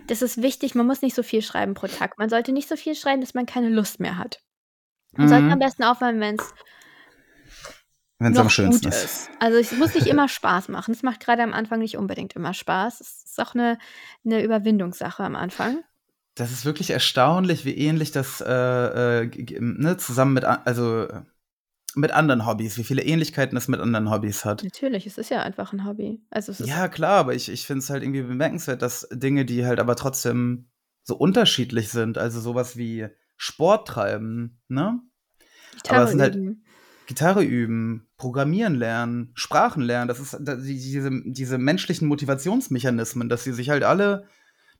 [0.06, 2.18] das ist wichtig, man muss nicht so viel schreiben pro Tag.
[2.18, 4.40] Man sollte nicht so viel schreiben, dass man keine Lust mehr hat.
[5.16, 5.60] Man sollte am Mhm.
[5.60, 6.18] besten aufhören,
[8.18, 9.04] wenn's Wenn's am schönsten ist.
[9.04, 9.30] ist.
[9.40, 10.92] Also, es muss nicht immer Spaß machen.
[10.92, 13.00] Es macht grade am Anfang nicht unbedingt immer Spaß.
[13.00, 13.78] Es ist auch 'ne
[14.24, 15.84] 'ne Überwindungssache am Anfang.
[16.38, 21.08] Das ist wirklich erstaunlich, wie ähnlich das, äh, äh, ne, zusammen mit also,
[21.94, 24.62] mit anderen Hobbys, wie viele Ähnlichkeiten es mit anderen Hobbys hat.
[24.62, 26.20] Natürlich, es ist ja einfach 'n Hobby.
[26.30, 29.64] Also, es Ja, klar, aber ich ich finde es halt irgendwie bemerkenswert, dass Dinge, die
[29.66, 30.68] halt aber trotzdem
[31.04, 35.00] so unterschiedlich sind, also so was wie Sport treiben, ne?
[35.88, 36.64] Aber Gitarre es sind halt üben.
[37.06, 43.44] Gitarre üben, Programmieren lernen, Sprachen lernen, das ist da die diese diese menschlichen Motivationsmechanismen, dass
[43.44, 44.26] sie sich halt alle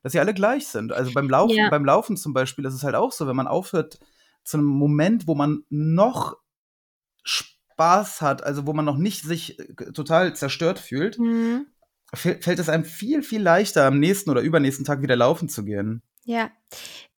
[0.03, 0.91] dass sie alle gleich sind.
[0.93, 1.69] Also, beim Laufen Ja.
[1.69, 3.99] beim Laufen zum Beispiel ist es halt auch so, wenn man aufhört
[4.43, 6.37] zu 'nem Moment, wo man noch
[7.23, 11.67] Spaß hat, also wo man noch nicht sich, äh, total zerstört fühlt, Mhm.
[12.15, 15.65] fäll fällt es einem viel, viel leichter, am nächsten oder übernächsten Tag wieder laufen zu
[15.65, 16.01] gehen.
[16.25, 16.51] Ja.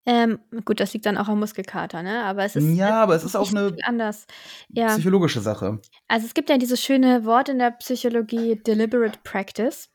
[0.05, 2.23] Ähm, gut, das liegt dann auch am Muskelkater, ne?
[2.23, 4.25] Aber es ist Ja, aber es ist auch 'ne viel anders.
[4.69, 4.87] Ja.
[4.87, 5.79] psychologische Sache.
[6.07, 9.89] Also, es gibt ja dieses schöne Wort in der Psychologie Deliberate Practice.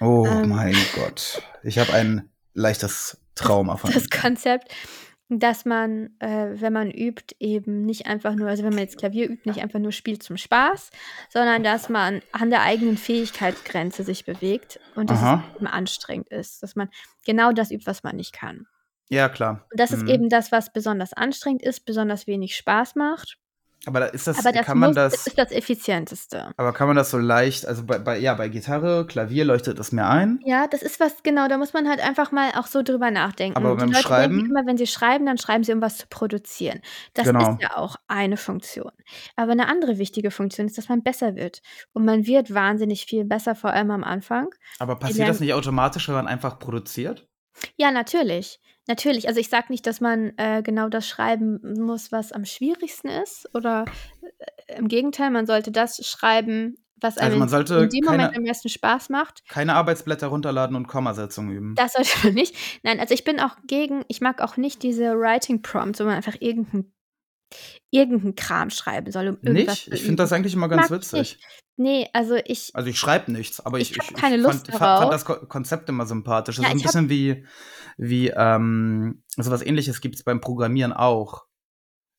[0.00, 0.48] Oh Ähm.
[0.50, 1.42] mein Gott.
[1.62, 4.72] Ich habe ein leichtes Trauma von Das Konzept,
[5.28, 9.30] dass man, äh, wenn man übt, eben nicht einfach nur also, wenn man jetzt Klavier
[9.30, 10.90] übt, nicht einfach nur spielt zum Spaß,
[11.30, 15.42] sondern dass man an der eigenen Fähigkeitsgrenze sich bewegt und dass Aha.
[15.50, 16.90] es eben anstrengend ist, dass man
[17.24, 18.66] genau das übt, was man nicht kann.
[19.12, 19.68] Ja, klar.
[19.70, 20.08] Und das ist Mhm.
[20.08, 23.38] eben das, was besonders anstrengend ist, besonders wenig Spaß macht.
[23.86, 26.54] Aber da ist das Aber das kann man muss das ist das Effizienteste.
[26.58, 29.92] aber kann man das so leicht also, bei bei ja, bei Gitarre, Klavier leuchtet es
[29.92, 30.44] mir ein.
[30.44, 33.56] Ja, das ist was genau, da muss man halt einfach mal auch so drüber nachdenken.
[33.56, 34.42] Aber Die beim Schreiben?
[34.48, 36.80] immer, wenn sie schreiben, dann schreiben sie, um was zu produzieren.
[37.14, 37.38] Das Genau.
[37.38, 38.90] ist ja auch eine Funktion.
[39.36, 41.60] Aber 'ne andere wichtige Funktion ist, dass man besser wird.
[41.92, 44.48] Und man wird wahnsinnig viel besser, vor allem am Anfang.
[44.80, 47.28] Aber passiert das nicht automatisch, wenn man einfach produziert?
[47.78, 48.60] Ja, natürlich.
[48.88, 49.28] Natürlich.
[49.28, 53.48] Also, ich sage nicht, dass man, äh, genau das schreiben muss, was am schwierigsten ist
[53.54, 53.84] oder,
[54.66, 58.04] äh, im Gegenteil, man sollte das schreiben, was Also, einem man in sollte in dem
[58.04, 59.42] Moment am meisten Spaß macht.
[59.48, 61.74] keine Arbeitsblätter runterladen und Kommasetzung üben.
[61.74, 62.56] Das sollte man nicht.
[62.82, 66.14] Nein, also, ich bin auch gegen ich mag auch nicht diese Writing Prompts, wo man
[66.14, 66.86] einfach irgend
[67.52, 69.88] 'n irgend 'n Kram schreiben soll, um Nicht?
[69.88, 71.38] Ich finde das eigentlich immer ganz Mag witzig.
[71.38, 71.40] nicht.
[71.76, 74.64] Ne, also, ich Also, ich schreibe nichts, aber ich ich habe ich keine ich Lust
[74.64, 75.12] fand fa fand darauf.
[75.12, 76.56] das Ko Konzept immer sympathisch.
[76.56, 77.44] Das Ja, ist 'n ich habe bisschen wie
[77.98, 81.44] wie, ähm so was Ähnliches gibt's beim Programmieren auch.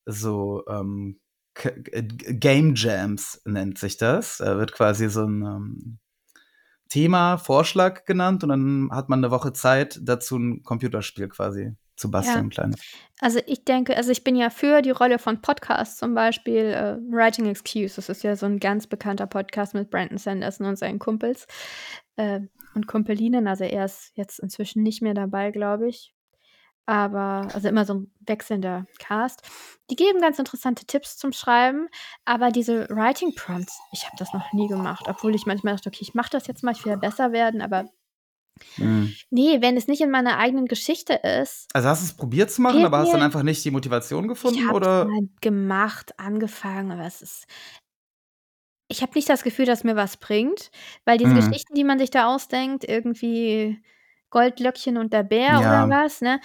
[0.06, 1.20] So, ähm,
[1.64, 4.38] äh, Game Jams nennt sich das.
[4.40, 6.00] Da wird quasi so 'n, ähm,
[6.90, 12.12] Thema, Vorschlag genannt und dann hat man 'ne Woche Zeit, dazu 'n Computerspiel quasi zu
[12.20, 12.42] Ja.
[12.42, 12.84] basteln, 'n kleines.
[13.22, 16.98] Also, ich denke also, ich bin ja für die Rolle von Podcasts, zum Beispiel, äh,
[17.12, 17.96] Writing Excuse.
[17.98, 21.48] Das ist ja so 'n ganz bekannter Podcast mit Brandon Sanderson und seinen Kumpels,
[22.18, 22.42] äh,
[22.76, 23.48] und Kumpelinnen.
[23.48, 26.14] Also, er ist jetzt inzwischen nicht mehr dabei, glaube ich.
[26.88, 29.44] Aber also, immer so 'n wechselnder Cast.
[29.92, 31.90] Die geben ganz interessante Tipps zum Schreiben,
[32.26, 36.00] aber diese Writing Prompts, ich habe das noch nie gemacht, obwohl ich manchmal dachte: „Okay,
[36.04, 37.86] ich mache das jetzt mal, ich will ja besser werden“, aber
[38.78, 39.16] Mhm.
[39.32, 42.86] ne, wenn es nicht in meiner eigenen Geschichte ist Also, hast du's probiert zu machen,
[42.86, 45.18] aber hast dann einfach nicht die Motivation Ich gefunden, habe es oder?
[45.20, 47.46] mal gemacht, angefangen, aber es ist
[48.92, 50.70] ich habe nicht das Gefühl, dass mir was bringt,
[51.06, 51.34] weil diese Mhm.
[51.34, 53.82] Geschichten, die man sich da ausdenkt, irgendwie
[54.30, 55.88] Goldlöckchen und der Bär oder Ja.
[55.90, 56.40] was, ne?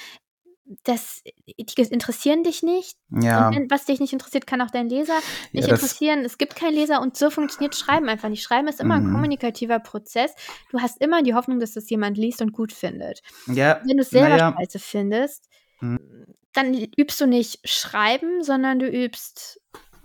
[0.85, 2.99] Das die interessieren dich nicht.
[3.11, 3.49] Ja.
[3.49, 5.21] Und wenn was dich nicht interessiert, kann auch dein Leser Ja,
[5.53, 6.25] nicht das interessieren.
[6.25, 8.43] Es gibt keinen Leser und so funktioniert Schreiben einfach nicht.
[8.43, 9.13] Schreiben ist immer Mhm.
[9.13, 10.35] kommunikativer Prozess.
[10.71, 13.23] Du hast immer die Hoffnung, dass das jemand liest und gut findet.
[13.47, 14.55] Ja, Wenn du's na selber ja.
[14.59, 15.49] scheiße findest,
[15.81, 16.27] Mhm.
[16.53, 19.61] dann übst du nicht Schreiben, sondern du übst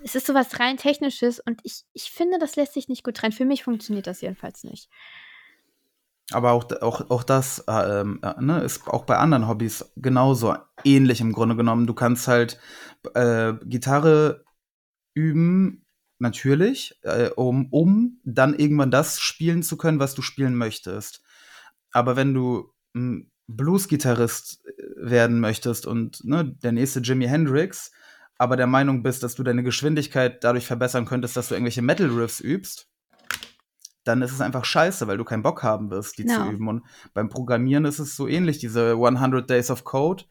[0.06, 3.16] es ist so was rein Technisches und ich ich finde, das lässt sich nicht gut
[3.16, 3.32] trennen.
[3.32, 4.90] Für mich funktioniert das jedenfalls nicht.
[6.34, 10.56] Aber auch auch auch das, äh, ähm, äh, ne, ist auch bei anderen Hobbys genauso
[10.84, 11.88] ähnlich im Grunde genommen.
[11.88, 12.60] Du kannst halt,
[13.14, 14.44] äh, Gitarre
[15.16, 15.86] üben,
[16.20, 21.22] natürlich, äh, um um dann irgendwann das spielen zu können, was du spielen möchtest.
[21.92, 27.92] Aber wenn du, hm, Blues-Gitarrist, äh, werden möchtest und, ne, der nächste Jimi Hendrix,
[28.38, 32.40] aber der Meinung bist, dass du deine Geschwindigkeit dadurch verbessern könntest, dass du irgendwelche Metal-Riffs
[32.40, 32.90] übst,
[34.04, 36.52] dann ist es einfach scheiße, weil du keinen Bock haben wirst, die zu Genau.
[36.52, 36.68] üben.
[36.68, 40.26] Und beim Programmieren ist es so ähnlich, diese 100 Days of Code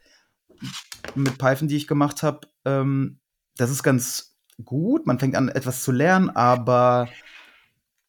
[1.15, 3.21] mit Python, die ich gemacht habe, ähm,
[3.57, 5.07] das ist ganz gut.
[5.07, 7.09] Man fängt an, etwas zu lernen, aber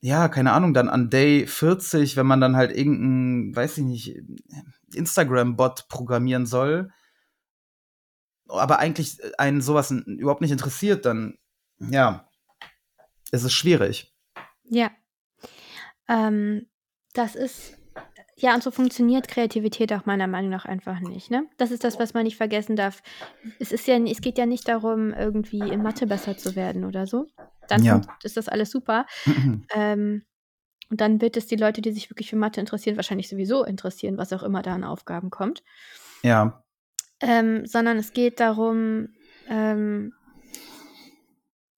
[0.02, 3.84] ja, keine Ahnung, dann an Day 40, wenn man dann halt irgend 'n, weiß ich
[3.86, 4.21] nicht,
[4.93, 6.91] Instagram-Bot programmieren soll
[8.60, 11.38] aber eigentlich einen sowas überhaupt nicht interessiert, dann
[11.80, 12.30] ja,
[13.32, 14.13] ist es schwierig.
[14.63, 14.91] Ja.
[16.07, 16.67] Ähm,
[17.13, 17.77] das ist
[18.35, 21.45] ja, und so funktioniert Kreativität auch meiner Meinung nach einfach nicht, ne?
[21.57, 23.01] Das ist das, was man nicht vergessen darf.
[23.59, 27.05] Es ist ja es geht ja nicht darum, irgendwie in Mathe besser zu werden oder
[27.05, 27.27] so.
[27.67, 28.01] Dann Ja.
[28.23, 29.05] ist das alles super.
[29.73, 30.23] Ähm,
[30.89, 34.17] und dann wird es die Leute, die sich wirklich für Mathe interessieren, wahrscheinlich sowieso interessieren,
[34.17, 35.63] was auch immer da an Aufgaben kommt.
[36.23, 36.63] Ja,
[37.21, 39.09] Ähm, sondern es geht darum,
[39.47, 40.13] ähm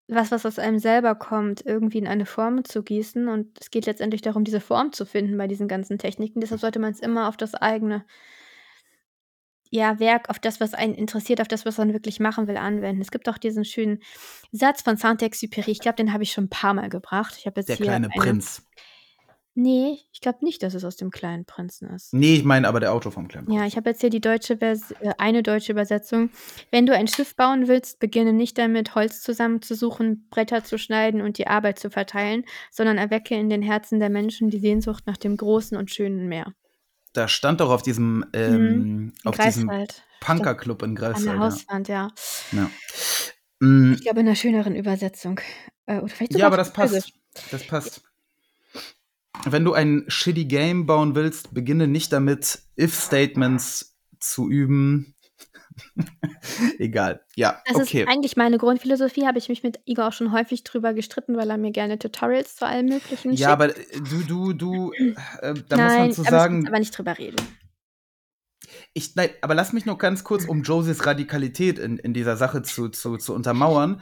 [0.08, 3.28] was, was aus einem selber kommt, irgendwie in eine Form zu gießen.
[3.28, 6.42] Und es geht letztendlich darum, diese Form zu finden bei diesen ganzen Techniken.
[6.42, 8.06] Deshalb sollte man es immer auf das eigene
[9.72, 13.02] ja, Werk, auf das, was einen interessiert, auf das, was man wirklich machen will, anwenden.
[13.02, 14.00] Es gibt auch diesen schönen
[14.52, 15.70] Satz von Saint-Exupéry.
[15.70, 17.36] Ich glaube, den habe ich schon ein paar Mal gebracht.
[17.38, 18.66] Ich habe jetzt der hier kleine eine Prinz.
[19.58, 22.14] Nee, ich glaube nicht, dass es aus dem kleinen Prinzen ist.
[22.14, 23.58] Nee, ich meine aber der Autor vom kleinen Prinz.
[23.58, 26.30] Ja, ich habe jetzt hier die deutsche Vers äh, eine deutsche Übersetzung.
[26.72, 31.38] Wenn du ein Schiff bauen willst, beginne nicht damit, Holz zusammenzusuchen, Bretter zu schneiden und
[31.38, 35.38] die Arbeit zu verteilen, sondern erwecke in den Herzen der Menschen die Sehnsucht nach dem
[35.38, 36.54] großen und schönen Meer.
[37.14, 40.04] Da stand doch auf diesem, ähm, In auf diesem Greifswald.
[40.20, 41.38] Punkerclub in An der Greifswald.
[41.38, 41.40] Ja.
[41.40, 42.12] Hauswand, ja.
[42.52, 42.70] Ja.
[43.62, 45.40] Mm, Ich glaube in einer schöneren Übersetzung.
[45.86, 47.14] Äh, ja, aber das passt.
[47.52, 48.02] Das passt.
[49.44, 55.14] Wenn du ein shitty Game bauen willst, beginne nicht damit, If-Statements zu üben.
[56.80, 57.22] Egal.
[57.36, 58.02] Ja, Das okay.
[58.04, 61.50] ist eigentlich meine Grundphilosophie, habe ich mich mit Igor auch schon häufig drüber gestritten, weil
[61.50, 63.52] er mir gerne Tutorials zu allem Möglichen Ja, schickt.
[63.52, 66.80] aber äh, du, du, du, äh, da muss man Nein, zu wir sagen, jetzt aber
[66.80, 67.36] nicht drüber reden.
[68.94, 72.62] ich, nein, aber lass mich noch ganz kurz, um Josies Radikalität in, in dieser Sache
[72.64, 74.02] zu, zu, zu untermauern.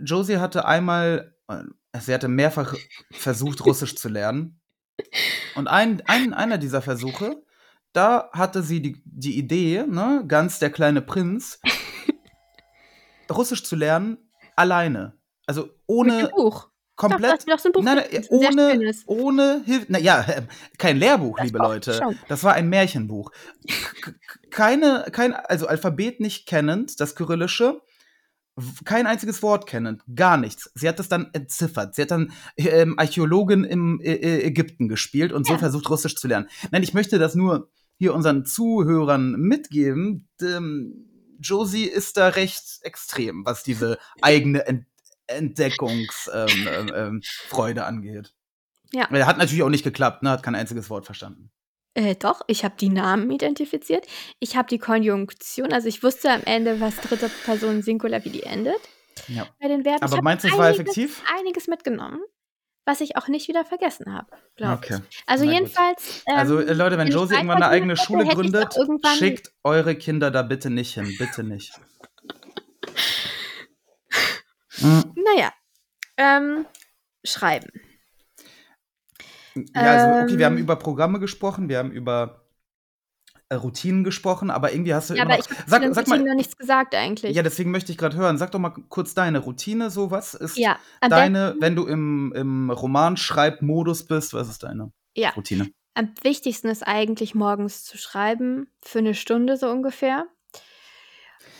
[0.00, 1.62] Josie hatte einmal, äh,
[2.00, 2.74] sie hatte mehrfach
[3.10, 4.60] versucht, Russisch zu lernen.
[5.54, 7.42] Und ein, ein, einer dieser Versuche,
[7.92, 11.60] da hatte sie die, die Idee, ne, ganz der kleine Prinz,
[13.30, 14.18] Russisch zu lernen,
[14.54, 15.18] alleine.
[15.46, 16.70] Also ohne Buch.
[16.96, 17.46] Komplett.
[17.46, 19.92] doch so ein Buch Nein, nein, ohne, ohne Hilfe.
[19.92, 20.42] Naja, äh,
[20.78, 21.92] kein Lehrbuch, Das liebe auch Leute.
[21.92, 22.18] schon.
[22.28, 23.30] Das war ein Märchenbuch.
[24.50, 27.82] Keine, kein, also Alphabet nicht kennend, das Kyrillische,
[28.84, 30.70] kein einziges Wort kennend, gar nichts.
[30.74, 31.94] Sie hat es dann entziffert.
[31.94, 35.58] Sie hat dann ähm, Archäologin im äh, äh, Ägypten gespielt und so Ja.
[35.58, 36.48] versucht, Russisch zu lernen.
[36.70, 40.28] Nein, ich möchte das nur hier unseren Zuhörern mitgeben.
[40.40, 41.06] Ähm,
[41.40, 44.86] Josie ist da recht extrem, was diese eigene Ent
[45.28, 47.22] Entdeckungsfreude ähm, ähm,
[47.78, 48.32] ähm, angeht.
[48.92, 49.08] Ja.
[49.10, 50.30] Er hat natürlich auch nicht geklappt, ne?
[50.30, 51.50] Hat kein einziges Wort verstanden.
[51.96, 54.06] Äh, doch, ich habe die Namen identifiziert.
[54.38, 58.42] Ich habe die Konjunktion, also ich wusste am Ende, was dritte Person Singular wie die
[58.42, 58.76] endet
[59.28, 59.48] Ja.
[59.58, 60.02] bei den Verben.
[60.02, 61.22] Aber meinst du, es war effektiv?
[61.38, 62.20] Einiges mitgenommen,
[62.84, 64.98] was ich auch nicht wieder vergessen habe, glaube Okay.
[65.10, 65.22] ich.
[65.26, 66.22] Also Na jedenfalls.
[66.26, 68.74] Ähm, Also Leute, wenn Josie irgendwann eine eigene Schule hätte gründet,
[69.16, 71.14] schickt eure Kinder da bitte nicht hin.
[71.18, 71.72] Bitte nicht.
[74.78, 75.52] Hm, Naja,
[76.18, 76.66] ähm,
[77.24, 77.70] schreiben.
[79.74, 80.62] Ja, also okay, wir haben Ähm.
[80.62, 82.42] über Programme gesprochen, wir haben über
[83.48, 85.94] äh, Routinen gesprochen, aber irgendwie hast du Ja, immer aber noch, ich habe zu sag,
[85.94, 87.36] sag mal, noch nichts gesagt eigentlich.
[87.36, 88.38] ja, deswegen möchte ich gerade hören.
[88.38, 89.90] Sag doch mal kurz deine Routine.
[89.90, 95.30] So, was ist Ja, deine, wenn du im, im Romanschreibmodus bist, was ist deine Ja.
[95.30, 95.70] Routine?
[95.94, 100.26] Am wichtigsten ist eigentlich morgens zu schreiben, für eine Stunde so ungefähr.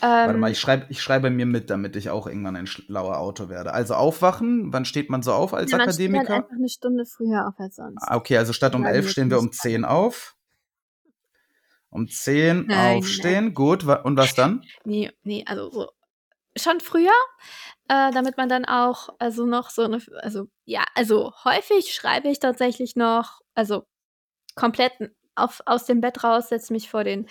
[0.01, 3.17] Warte Ähm, mal, ich schreibe ich schreibe mir mit, damit ich auch irgendwann ein schlauer
[3.17, 3.73] Autor werde.
[3.73, 6.35] Also aufwachen, wann steht man so auf als ja, man steht halt Akademiker?
[6.35, 8.03] einfach eine Stunde früher auf als sonst.
[8.07, 10.35] Ah, Okay, also statt um 11 nee, stehen wir um 10 auf.
[11.89, 13.87] Um 10 Nein, aufstehen, gut.
[13.87, 14.63] wa- Und was dann?
[14.85, 15.89] Nee, nee, also so
[16.57, 17.11] schon früher,
[17.87, 22.39] äh, damit man dann auch also noch so eine also ja, also häufig schreibe ich
[22.39, 23.85] tatsächlich noch also
[24.55, 24.93] komplett
[25.37, 27.27] auf aus dem Bett raus, setze mich vor den,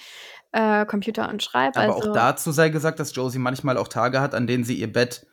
[0.52, 4.20] äh, Computer und schreibe, Aber also auch dazu sei gesagt, dass Josie manchmal auch Tage
[4.20, 5.26] hat, an denen sie ihr Bett,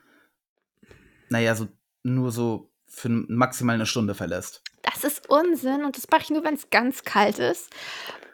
[1.30, 1.68] naja, so
[2.04, 4.62] nur so für maximal eine Stunde verlässt.
[4.84, 7.70] Das ist Unsinn und das mache ich nur, wenn es ganz kalt ist.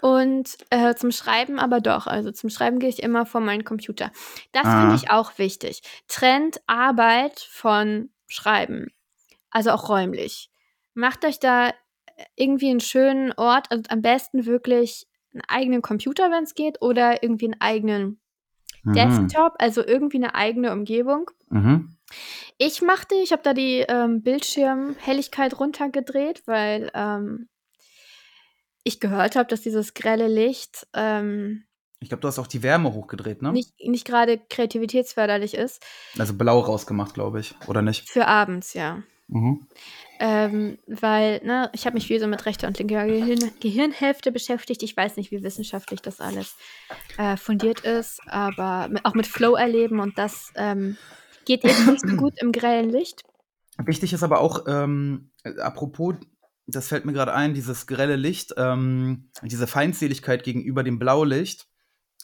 [0.02, 2.08] Und, äh, zum Schreiben aber doch.
[2.08, 4.12] Also, zum Schreiben gehe ich immer vor meinen Computer.
[4.54, 4.82] Das Ah.
[4.82, 5.82] finde ich auch wichtig.
[6.08, 8.88] Trennt Arbeit von Schreiben,
[9.52, 10.49] also auch räumlich.
[10.93, 11.71] Macht euch da,
[12.36, 17.21] irgendwie einen schönen Ort, also am besten wirklich einen eigenen Computer, wenn es geht, oder
[17.23, 18.19] irgendwie einen eigenen
[18.84, 18.93] Mhm.
[18.93, 21.29] Desktop, also irgendwie eine eigene Umgebung.
[21.49, 21.95] Mhm.
[22.58, 27.49] Ich machte ich habe da die, ähm, Bildschirmhelligkeit runtergedreht, weil, ähm
[28.84, 31.65] ich gehört habe, dass dieses grelle Licht, ähm
[31.99, 33.51] Ich glaube, du hast auch die Wärme hochgedreht, ne?
[33.51, 35.84] nicht nicht grade kreativitätsförderlich ist.
[36.17, 38.10] Also blau rausgemacht, glaube ich, oder nicht?
[38.10, 39.03] Für abends, ja.
[39.30, 39.68] Mhm.
[40.20, 44.82] Ähm, weil, ne, ich habe mich viel so mit rechter und linker Gehirn Gehirnhälfte beschäftigt.
[44.84, 46.56] Ich weiß nicht, wie wissenschaftlich das alles
[47.18, 50.98] äh, fundiert ist, aber mit, auch mit Flow erleben und das ähm,
[51.46, 53.24] geht eben nicht so gut im grellen Licht.
[53.78, 56.15] Wichtig ist aber auch, ähm, apropos,
[56.65, 61.68] das fällt mir gerade ein, dieses grelle Licht, ähm, diese Feindseligkeit gegenüber dem Blaulicht.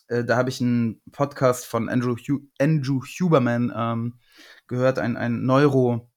[0.08, 4.20] Äh, da habe ich einen Podcast von Andrew, Hu Andrew Huberman ähm,
[4.68, 6.12] gehört, ein, ein Neuro-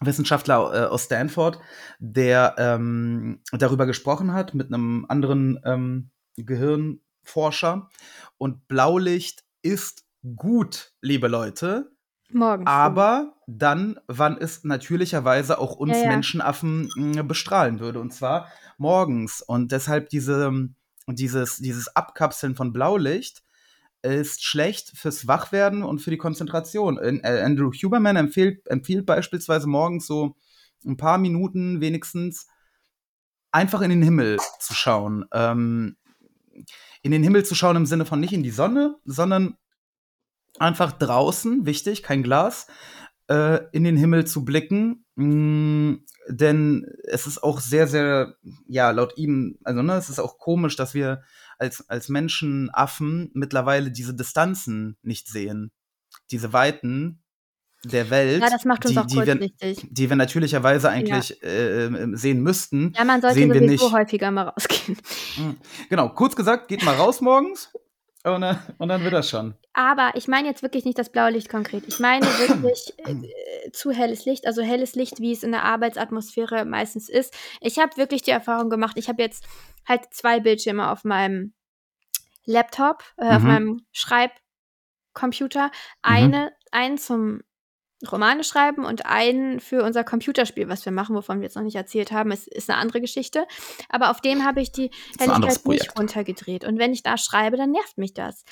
[0.00, 1.58] Wissenschaftler äh, aus Stanford,
[1.98, 7.88] der ähm, darüber gesprochen hat mit einem anderen ähm, Gehirnforscher.
[8.38, 10.04] Und Blaulicht ist
[10.36, 11.92] gut, liebe Leute.
[12.30, 12.66] Morgens.
[12.66, 16.08] Aber dann, wann es natürlicherweise auch uns Ja, ja.
[16.08, 18.00] Menschenaffen mh, bestrahlen würde.
[18.00, 19.42] Und zwar morgens.
[19.42, 20.68] Und deshalb diese,
[21.06, 23.42] dieses, dieses Abkapseln von Blaulicht
[24.02, 26.98] ist schlecht fürs Wachwerden und für die Konzentration.
[26.98, 30.36] Äh, Andrew Huberman empfiehlt, empfiehlt beispielsweise morgens so
[30.84, 32.48] ein paar Minuten wenigstens
[33.52, 35.24] einfach in den Himmel zu schauen.
[35.32, 35.96] Ähm,
[37.02, 39.56] in den Himmel zu schauen im Sinne von nicht in die Sonne, sondern
[40.58, 42.66] einfach draußen, wichtig, kein Glas,
[43.28, 45.04] äh, in den Himmel zu blicken.
[45.14, 45.94] Mm,
[46.28, 48.36] denn es ist auch sehr, sehr,
[48.66, 51.22] ja, laut ihm, also ne, es ist auch komisch, dass wir
[51.62, 55.70] als, als Menschenaffen mittlerweile diese Distanzen nicht sehen.
[56.30, 57.22] Diese Weiten
[57.84, 59.88] der Welt, ja, das macht uns die, auch die, wir, kurzsichtig.
[59.90, 62.92] die wir natürlicherweise eigentlich äh, äh, sehen müssten.
[62.96, 63.82] Ja, man sollte sehen wir nicht.
[63.82, 64.98] häufiger mal rausgehen.
[65.36, 65.50] Mm,
[65.88, 67.72] Genau, kurz gesagt, geht mal raus morgens
[68.24, 69.54] und, dann- und dann wird das schon.
[69.72, 71.84] Aber ich meine jetzt wirklich nicht das blaue Licht konkret.
[71.88, 76.64] Ich meine wirklich äh, zu helles Licht, also helles Licht, wie es in der Arbeitsatmosphäre
[76.64, 77.34] meistens ist.
[77.60, 79.44] Ich habe wirklich die Erfahrung gemacht, ich habe jetzt
[79.88, 81.54] halt zwei Bildschirme auf meinem
[82.44, 83.48] Laptop, äh, auf Mhm.
[83.48, 85.70] meinem Schreibcomputer.
[86.02, 87.42] Eine, einen zum
[88.10, 91.76] Romane schreiben und einen für unser Computerspiel, was wir machen, wovon wir jetzt noch nicht
[91.76, 92.30] erzählt haben.
[92.32, 93.46] Es ist eine andere Geschichte.
[93.88, 96.64] Aber auf dem habe ich die Helligkeit nicht runtergedreht.
[96.64, 98.44] Und wenn ich da schreibe, dann nervt mich das.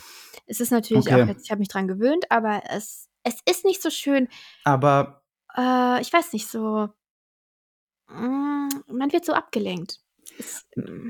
[0.47, 1.23] Es ist natürlich Okay.
[1.23, 4.29] auch jetzt, ich habe mich dran gewöhnt, aber es, es ist nicht so schön.
[4.65, 5.23] Aber
[5.57, 6.89] Äh, ich weiß nicht, so.
[8.09, 10.01] Mm, man wird so abgelenkt.
[10.39, 11.09] Es, mm,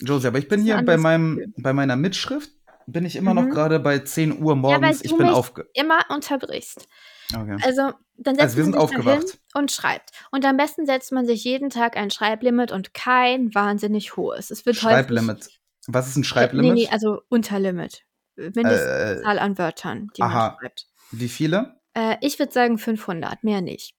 [0.00, 1.52] Josie, aber ich bin hier bei meinem, Gefühl.
[1.58, 2.50] bei meiner Mitschrift,
[2.86, 3.50] bin ich immer noch Mhm.
[3.50, 5.04] gerade bei 10 Uhr Ja, weil morgens.
[5.04, 5.68] ich bin aufge.
[5.74, 6.88] immer unterbrichst.
[7.34, 7.56] Okay.
[7.64, 9.38] Also, dann setzt Also wir man sind sich dahin aufgewacht.
[9.54, 10.10] und schreibt.
[10.30, 14.50] Und am besten setzt man sich jeden Tag ein Schreiblimit und kein wahnsinnig hohes.
[14.50, 15.60] Es wird Schreiblimit.
[15.86, 16.74] Was ist ein Äh, Schreiblimit?
[16.74, 18.04] nee, nee, also Unterlimit.
[18.36, 20.50] Mindestzahl Äh, an Wörtern, die aha.
[20.50, 20.86] man schreibt.
[21.10, 21.80] wie viele?
[21.94, 23.94] Äh, ich würde sagen 500, mehr nicht.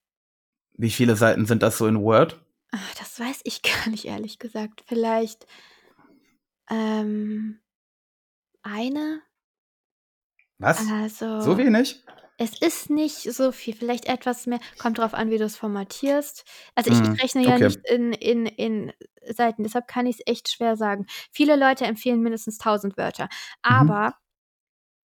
[0.76, 2.40] Wie viele Seiten sind das so in Word?
[2.72, 4.82] Ah, das weiß ich gar nicht, ehrlich gesagt.
[4.86, 5.46] Vielleicht
[6.70, 7.60] ähm,
[8.62, 9.20] eine?
[10.58, 10.80] Was?
[10.90, 12.02] Also, So wenig?
[12.36, 14.58] Es ist nicht so viel, vielleicht etwas mehr.
[14.78, 16.44] Kommt drauf an, wie du es formatierst.
[16.74, 17.64] Also ich, ich rechne ja okay.
[17.64, 18.92] nicht in, in, in
[19.26, 21.06] Seiten, deshalb kann ich es echt schwer sagen.
[21.30, 23.24] Viele Leute empfehlen mindestens 1000 Wörter.
[23.24, 23.30] Mhm.
[23.62, 24.14] Aber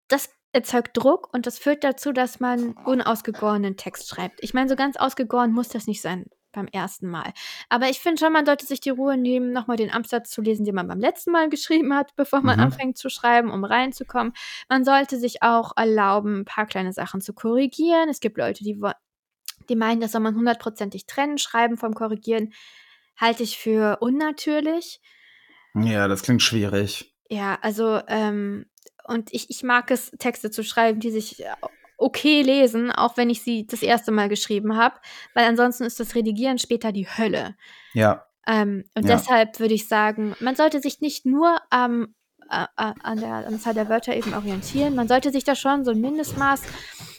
[0.10, 4.44] das erzeugt Druck und das führt dazu, dass man unausgegorenen Text schreibt.
[4.44, 7.34] Ich meine, so ganz ausgegoren muss das nicht sein beim ersten Mal.
[7.70, 10.64] Aber ich finde schon, man sollte sich die Ruhe nehmen, nochmal den Absatz zu lesen,
[10.66, 12.64] den man beim letzten Mal geschrieben hat, bevor man Mhm.
[12.64, 14.34] anfängt zu schreiben, um reinzukommen.
[14.70, 18.08] Man sollte sich auch erlauben, ein paar kleine Sachen zu korrigieren.
[18.10, 18.80] Es gibt Leute, die,
[19.70, 22.54] die meinen, das soll man hundertprozentig trennen, schreiben vom Korrigieren.
[23.18, 25.02] Halte ich für unnatürlich.
[25.76, 27.16] Ja, das klingt schwierig.
[27.30, 28.66] Ja, also, ähm,
[29.06, 31.44] und ich, ich mag es, Texte zu schreiben, die sich
[32.04, 34.96] okay lesen, auch wenn ich sie das erste Mal geschrieben habe,
[35.34, 37.56] weil ansonsten ist das Redigieren später die Hölle.
[37.94, 38.26] Ja.
[38.48, 39.16] Ähm, und Ja.
[39.16, 42.14] deshalb würde ich sagen, man sollte sich nicht nur am
[42.50, 44.96] äh, äh, an der Anzahl der Wörter eben orientieren.
[44.96, 46.62] Man sollte sich da schon so ein Mindestmaß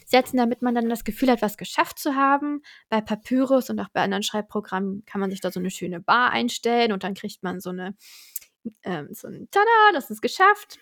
[0.06, 2.60] setzen, damit man dann das Gefühl hat, was geschafft zu haben.
[2.90, 6.30] Bei Papyrus und auch bei anderen Schreibprogrammen kann man sich da so eine schöne Bar
[6.30, 7.96] einstellen und dann kriegt man so eine
[8.82, 10.78] ähm, so ein Tada, das ist geschafft,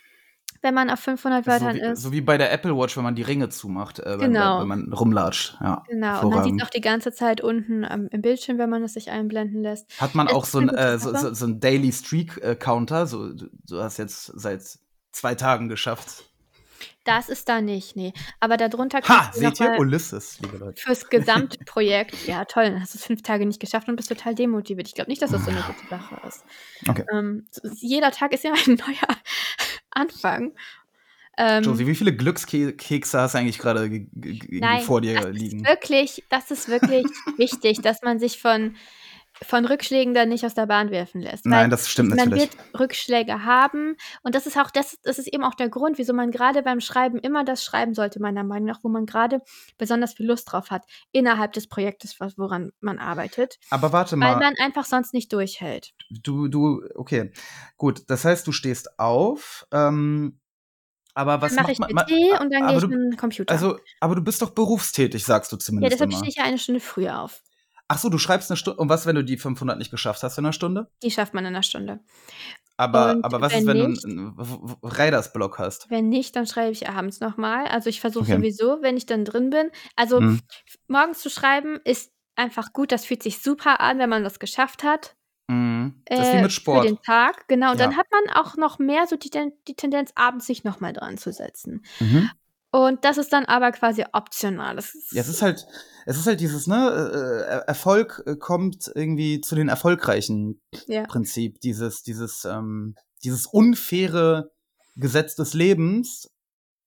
[0.62, 2.03] wenn man auf 500 So Wörtern wie, ist.
[2.03, 4.61] so wie bei der Apple Watch, wenn man die Ringe zumacht, äh, wenn, Genau.
[4.61, 5.57] wenn man rumlatscht.
[5.61, 8.83] Ja, Genau, und man sieht auch die ganze Zeit unten am, im Bildschirm, wenn man
[8.83, 9.87] es sich einblenden lässt.
[10.01, 12.38] Hat man Es auch so eine ein, gute äh, so, so, so ein Daily Streak
[12.42, 13.07] äh, Counter?
[13.07, 14.62] So, du, du hast jetzt seit
[15.11, 16.25] zwei Tagen geschafft.
[17.05, 18.12] Das ist da nicht, nee.
[18.38, 19.77] Aber darunter Ha, kannst du seht ihr?
[19.81, 20.81] Ulysses, liebe Leute.
[20.81, 24.37] fürs Gesamtprojekt, ja toll, dann hast du es fünf Tage nicht geschafft und bist total
[24.37, 24.87] demotiviert.
[24.87, 26.44] Ich glaube nicht, dass das so eine gute Sache ist.
[26.88, 27.04] Okay.
[27.13, 28.56] Ähm, so- jeder Tag ist ja ein
[28.87, 29.17] neuer
[29.93, 30.53] Anfang.
[31.38, 34.07] Ähm, Josie, wie viele Glückskekse hast du eigentlich gerade
[34.85, 35.61] vor dir das liegen?
[35.61, 37.07] ist wirklich, das ist wirklich
[37.38, 38.77] wichtig, dass man sich von
[39.47, 41.47] von Rückschlägen dann nicht aus der Bahn werfen lässt.
[41.47, 42.51] Nein, Weil das stimmt man natürlich.
[42.51, 46.13] wird Rückschläge haben und das ist auch das, das ist eben auch der Grund, wieso
[46.13, 49.40] man gerade beim Schreiben immer das schreiben sollte, meiner Meinung nach, wo man gerade
[49.79, 54.40] besonders viel Lust drauf hat, innerhalb des Projektes, woran man arbeitet, Aber warte weil mal,
[54.40, 55.93] man einfach sonst nicht durchhält.
[56.11, 57.33] du, du, okay,
[57.77, 58.03] gut.
[58.09, 60.38] Das heißt, du stehst auf, ähm,
[61.15, 61.93] aber was Dann mache ich man?
[61.95, 63.53] ma- Tee und dann gehe ich du, in den Computer.
[63.53, 66.19] Also, aber du bist doch berufstätig, sagst du ja, zumindest deshalb immer.
[66.19, 67.43] stehe ich ja eine Stunde früher auf.
[67.95, 68.81] Ach so, du schreibst eine Stunde.
[68.81, 70.90] Und was, wenn du die 500 nicht geschafft hast in einer Stunde?
[71.03, 72.01] Die schafft man in einer Stunde.
[72.79, 74.05] Aber, Und aber was wenn ist, wenn nicht?
[74.05, 75.90] du einen Riders-Block hast?
[75.90, 77.67] Wenn nicht, dann schreibe ich abends nochmal.
[77.67, 78.37] Also ich versuche Okay.
[78.37, 79.71] sowieso, wenn ich dann drin bin.
[79.95, 80.40] Also Hm.
[80.88, 82.93] morgens zu schreiben ist einfach gut.
[82.93, 85.15] Das fühlt sich super an, wenn man das geschafft hat.
[85.49, 86.03] Mhm.
[86.07, 86.87] Das ist wie Äh, mit für Sport.
[86.87, 87.73] den Tag, genau.
[87.73, 87.97] Und dann Ja.
[87.99, 89.29] hat man auch noch mehr so die,
[89.69, 91.85] die Tendenz, abends sich nochmal dran zu setzen.
[92.01, 92.31] Mhm.
[92.73, 94.77] Und das ist dann aber quasi optional.
[95.10, 95.66] Ja, es ist halt,
[96.06, 101.02] es ist halt dieses, ne, äh, äh, Erfolg äh, kommt irgendwie zu den erfolgreichen Ja.
[101.02, 102.94] Prinzip, dieses, dieses, ähm,
[103.25, 104.50] dieses unfaire
[104.96, 106.31] Gesetz des Lebens,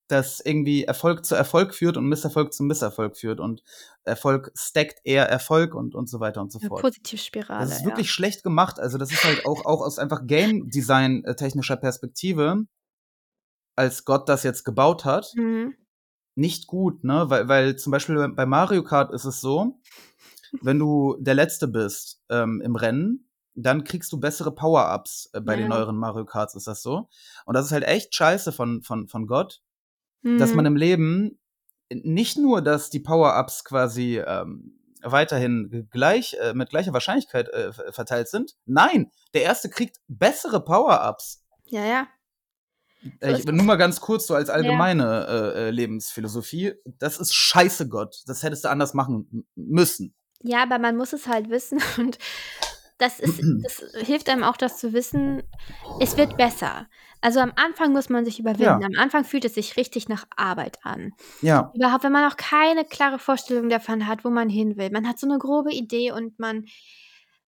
[0.07, 3.61] das irgendwie Erfolg zu Erfolg führt und Misserfolg zu Misserfolg führt und
[4.03, 6.81] Erfolg stackt eher Erfolg und, und so weiter und so fort.
[6.81, 7.61] Positivspirale.
[7.61, 7.85] Das ist ja.
[7.87, 8.79] wirklich schlecht gemacht.
[8.79, 12.65] Also das ist halt auch, auch aus einfach Game Design technischer Perspektive,
[13.75, 15.75] als Gott das jetzt gebaut hat, Mhm.
[16.35, 17.29] nicht gut, ne?
[17.29, 19.79] Weil, weil zum Beispiel bei- Mario Kart ist es so,
[20.61, 25.29] wenn du der Letzte bist ähm, im Rennen, dann kriegst du bessere Power-Ups.
[25.33, 25.69] Äh, bei den Ja.
[25.69, 27.07] neueren Mario Karts ist das so.
[27.45, 29.61] Und das ist halt echt scheiße von, von, von Gott,
[30.23, 30.55] dass Mhm.
[30.57, 31.39] man im Leben
[31.89, 37.93] nicht nur, dass die Power-Ups quasi ähm, weiterhin gleich, äh, mit gleicher Wahrscheinlichkeit äh, ver-
[37.93, 38.55] verteilt sind.
[38.65, 41.43] Nein, der Erste kriegt bessere Power-Ups.
[41.65, 42.07] ja, ja.
[43.19, 46.73] Äh, ich, nur mal ganz kurz so als allgemeine äh, äh, Lebensphilosophie.
[46.99, 48.23] Das ist scheiße Gott.
[48.27, 50.13] Das hättest du anders machen müssen.
[50.41, 52.17] Ja, aber man muss es halt wissen und
[52.97, 55.43] das ist, das hilft einem auch, das zu wissen.
[55.99, 56.87] Es wird besser.
[57.21, 58.81] Also am Anfang muss man sich überwinden.
[58.81, 58.87] Ja.
[58.87, 61.13] Am Anfang fühlt es sich richtig nach Arbeit an.
[61.41, 61.71] Ja.
[61.73, 64.91] Überhaupt, wenn man noch keine klare Vorstellung davon hat, wo man hin will.
[64.91, 66.65] Man hat so eine grobe Idee und man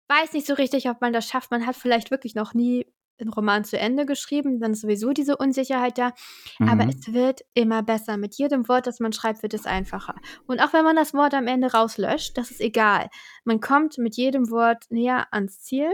[0.09, 1.51] weiß nicht so richtig, ob man das schafft.
[1.51, 2.87] Man hat vielleicht wirklich noch nie
[3.21, 6.13] einen Roman zu Ende geschrieben, dann ist sowieso diese Unsicherheit da.
[6.61, 6.91] Aber Mhm.
[6.91, 8.17] es wird immer besser.
[8.17, 10.15] Mit jedem Wort, das man schreibt, wird es einfacher.
[10.47, 13.09] Und auch wenn man das Wort am Ende rauslöscht, das ist egal.
[13.45, 15.91] Man kommt mit jedem Wort näher ans Ziel.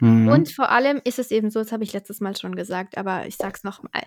[0.00, 0.28] Mhm.
[0.28, 3.26] Und vor allem ist es eben so, das habe ich letztes Mal schon gesagt, aber
[3.26, 4.02] ich sag's noch mal.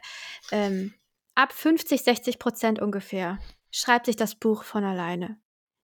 [0.51, 0.93] Ähm,
[1.35, 3.39] ab 50, 60 Prozent ungefähr
[3.71, 5.39] schreibt sich das Buch von alleine.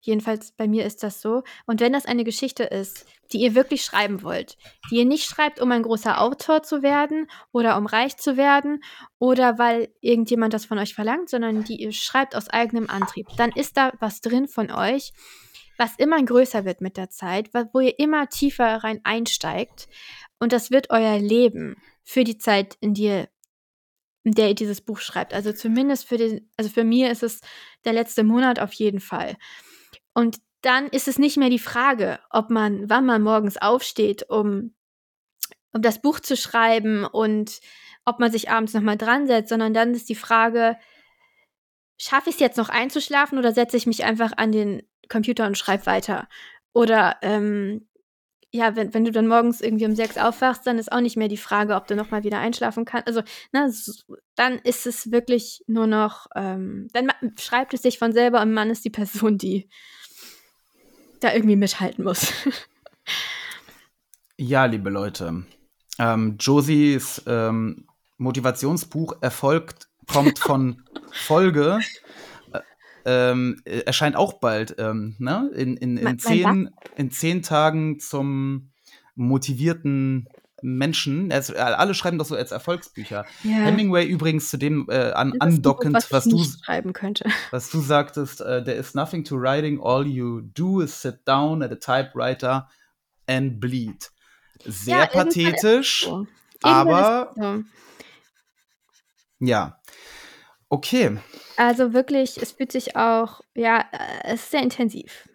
[0.06, 1.44] Jedenfalls bei mir ist das so.
[1.66, 4.58] Und wenn das eine Geschichte ist, die ihr wirklich schreiben wollt,
[4.92, 8.84] die ihr nicht schreibt, um ein großer Autor zu werden oder um reich zu werden
[9.18, 13.52] oder weil irgendjemand das von euch verlangt, sondern die ihr schreibt aus eigenem Antrieb, dann
[13.54, 15.14] ist da was drin von euch,
[15.78, 19.88] was immer größer wird mit der Zeit, wo ihr immer tiefer rein einsteigt.
[20.38, 23.24] Und das wird euer Leben für die Zeit, in, die
[24.26, 25.34] in der ihr dieses Buch schreibt.
[25.34, 27.40] Also zumindest für den, also für mir ist es
[27.86, 29.38] der letzte Monat auf jeden Fall.
[30.14, 34.74] Und dann ist es nicht mehr die Frage, ob man, wann man morgens aufsteht, um,
[35.74, 37.60] um das Buch zu schreiben und
[38.06, 40.78] ob man sich abends nochmal dran setzt, sondern dann ist die Frage,
[41.98, 45.58] schaffe ich es jetzt noch einzuschlafen oder setze ich mich einfach an den Computer und
[45.58, 46.28] schreibe weiter?
[46.74, 47.88] Oder ähm,
[48.52, 51.28] ja, wenn, wenn du dann morgens irgendwie um sechs aufwachst, dann ist auch nicht mehr
[51.28, 53.08] die Frage, ob du nochmal wieder einschlafen kannst.
[53.08, 54.06] Also, na, s-
[54.36, 58.70] dann ist es wirklich nur noch, ähm, dann schreibt es sich von selber und man
[58.70, 59.70] ist die Person, die
[61.24, 62.32] da irgendwie mithalten muss.
[64.38, 65.44] Ja, liebe Leute.
[66.00, 67.86] Ähm, Josies ähm,
[68.18, 71.80] Motivationsbuch erfolgt, kommt von Folge.
[72.52, 72.60] äh,
[73.06, 75.52] Ähm, äh, erscheint auch bald, ähm, ne?
[75.54, 78.72] In, in, in, Mein- mein zehn, in zehn Tagen zum
[79.16, 80.28] motivierten
[80.64, 81.30] Menschen.
[81.32, 83.26] Es, äh, alle schreiben doch so als Erfolgsbücher.
[83.44, 83.52] Ja.
[83.52, 87.26] Hemingway übrigens zu dem äh, an, Das andockend, was, was du, schreiben könnte.
[87.52, 91.62] was du sagtest, äh, there is nothing to writing, all you do is sit down
[91.62, 92.70] at a typewriter
[93.28, 94.10] and bleed.
[94.66, 96.28] Sehr Ja, pathetisch, So.
[96.62, 97.64] Aber so.
[99.40, 99.78] ja.
[100.70, 101.20] Okay.
[101.58, 105.28] Also wirklich, es fühlt sich auch, ja, äh, es ist sehr intensiv.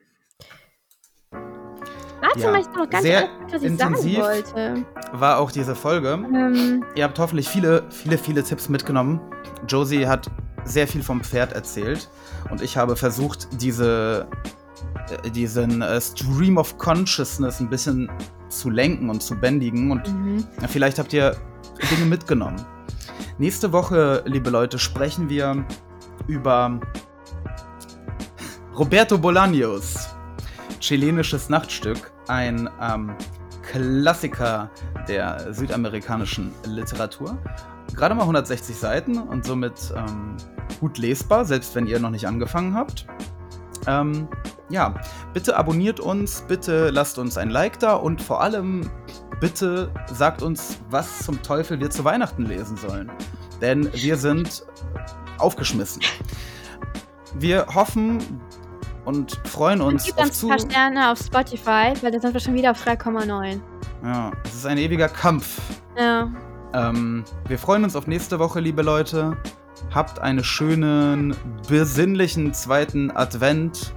[2.21, 4.16] Warte Ja, mal, ich noch ganz sehr kurz, was ich intensiv.
[4.16, 4.85] sagen wollte.
[5.12, 6.09] War auch diese Folge.
[6.09, 9.21] Ähm, Ihr habt hoffentlich viele, viele, viele Tipps mitgenommen.
[9.69, 10.31] Josie hat
[10.64, 12.09] sehr viel vom Pferd erzählt
[12.51, 14.27] und ich habe versucht, diese,
[15.25, 18.11] äh, diesen äh, Stream of Consciousness ein bisschen
[18.49, 20.45] zu lenken und zu bändigen und mhm.
[20.69, 21.37] vielleicht habt ihr
[21.91, 22.61] Dinge mitgenommen.
[23.39, 25.64] Nächste Woche, liebe Leute, sprechen wir
[26.27, 26.81] über
[28.77, 30.08] Roberto Bolaños
[30.81, 33.16] chilenisches Nachtstück ein ähm,
[33.62, 34.70] Klassiker
[35.09, 37.39] der südamerikanischen Literatur.
[37.95, 40.37] Gerade mal 160 Seiten und somit ähm,
[40.81, 43.07] gut lesbar, selbst wenn ihr noch nicht angefangen habt.
[43.87, 44.29] Ähm,
[44.70, 44.95] ja,
[45.33, 48.91] bitte abonniert uns, bitte lasst uns ein Like da und vor allem
[49.41, 53.11] bitte sagt uns, was zum Teufel wir zu Weihnachten lesen sollen.
[53.61, 54.64] Denn wir sind
[55.39, 56.03] aufgeschmissen.
[57.35, 58.41] Wir hoffen
[59.09, 62.55] und freuen uns Gib uns ein paar Sterne auf Spotify, weil da sind wir schon
[62.55, 63.59] wieder auf 3,9.
[64.05, 65.59] Ja, es ist ein ewiger Kampf.
[65.99, 66.31] Ja.
[66.75, 69.35] Ähm, wir freuen uns auf nächste Woche, liebe Leute.
[69.95, 71.35] Habt einen schönen,
[71.71, 73.95] besinnlichen zweiten Advent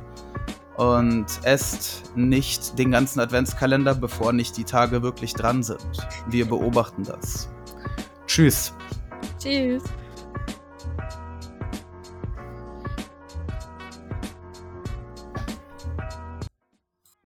[0.78, 6.07] und esst nicht den ganzen Adventskalender, bevor nicht die Tage wirklich dran sind.
[6.28, 7.49] Wir beobachten das.
[8.28, 8.74] Tschüss.
[9.38, 9.84] Tschüss.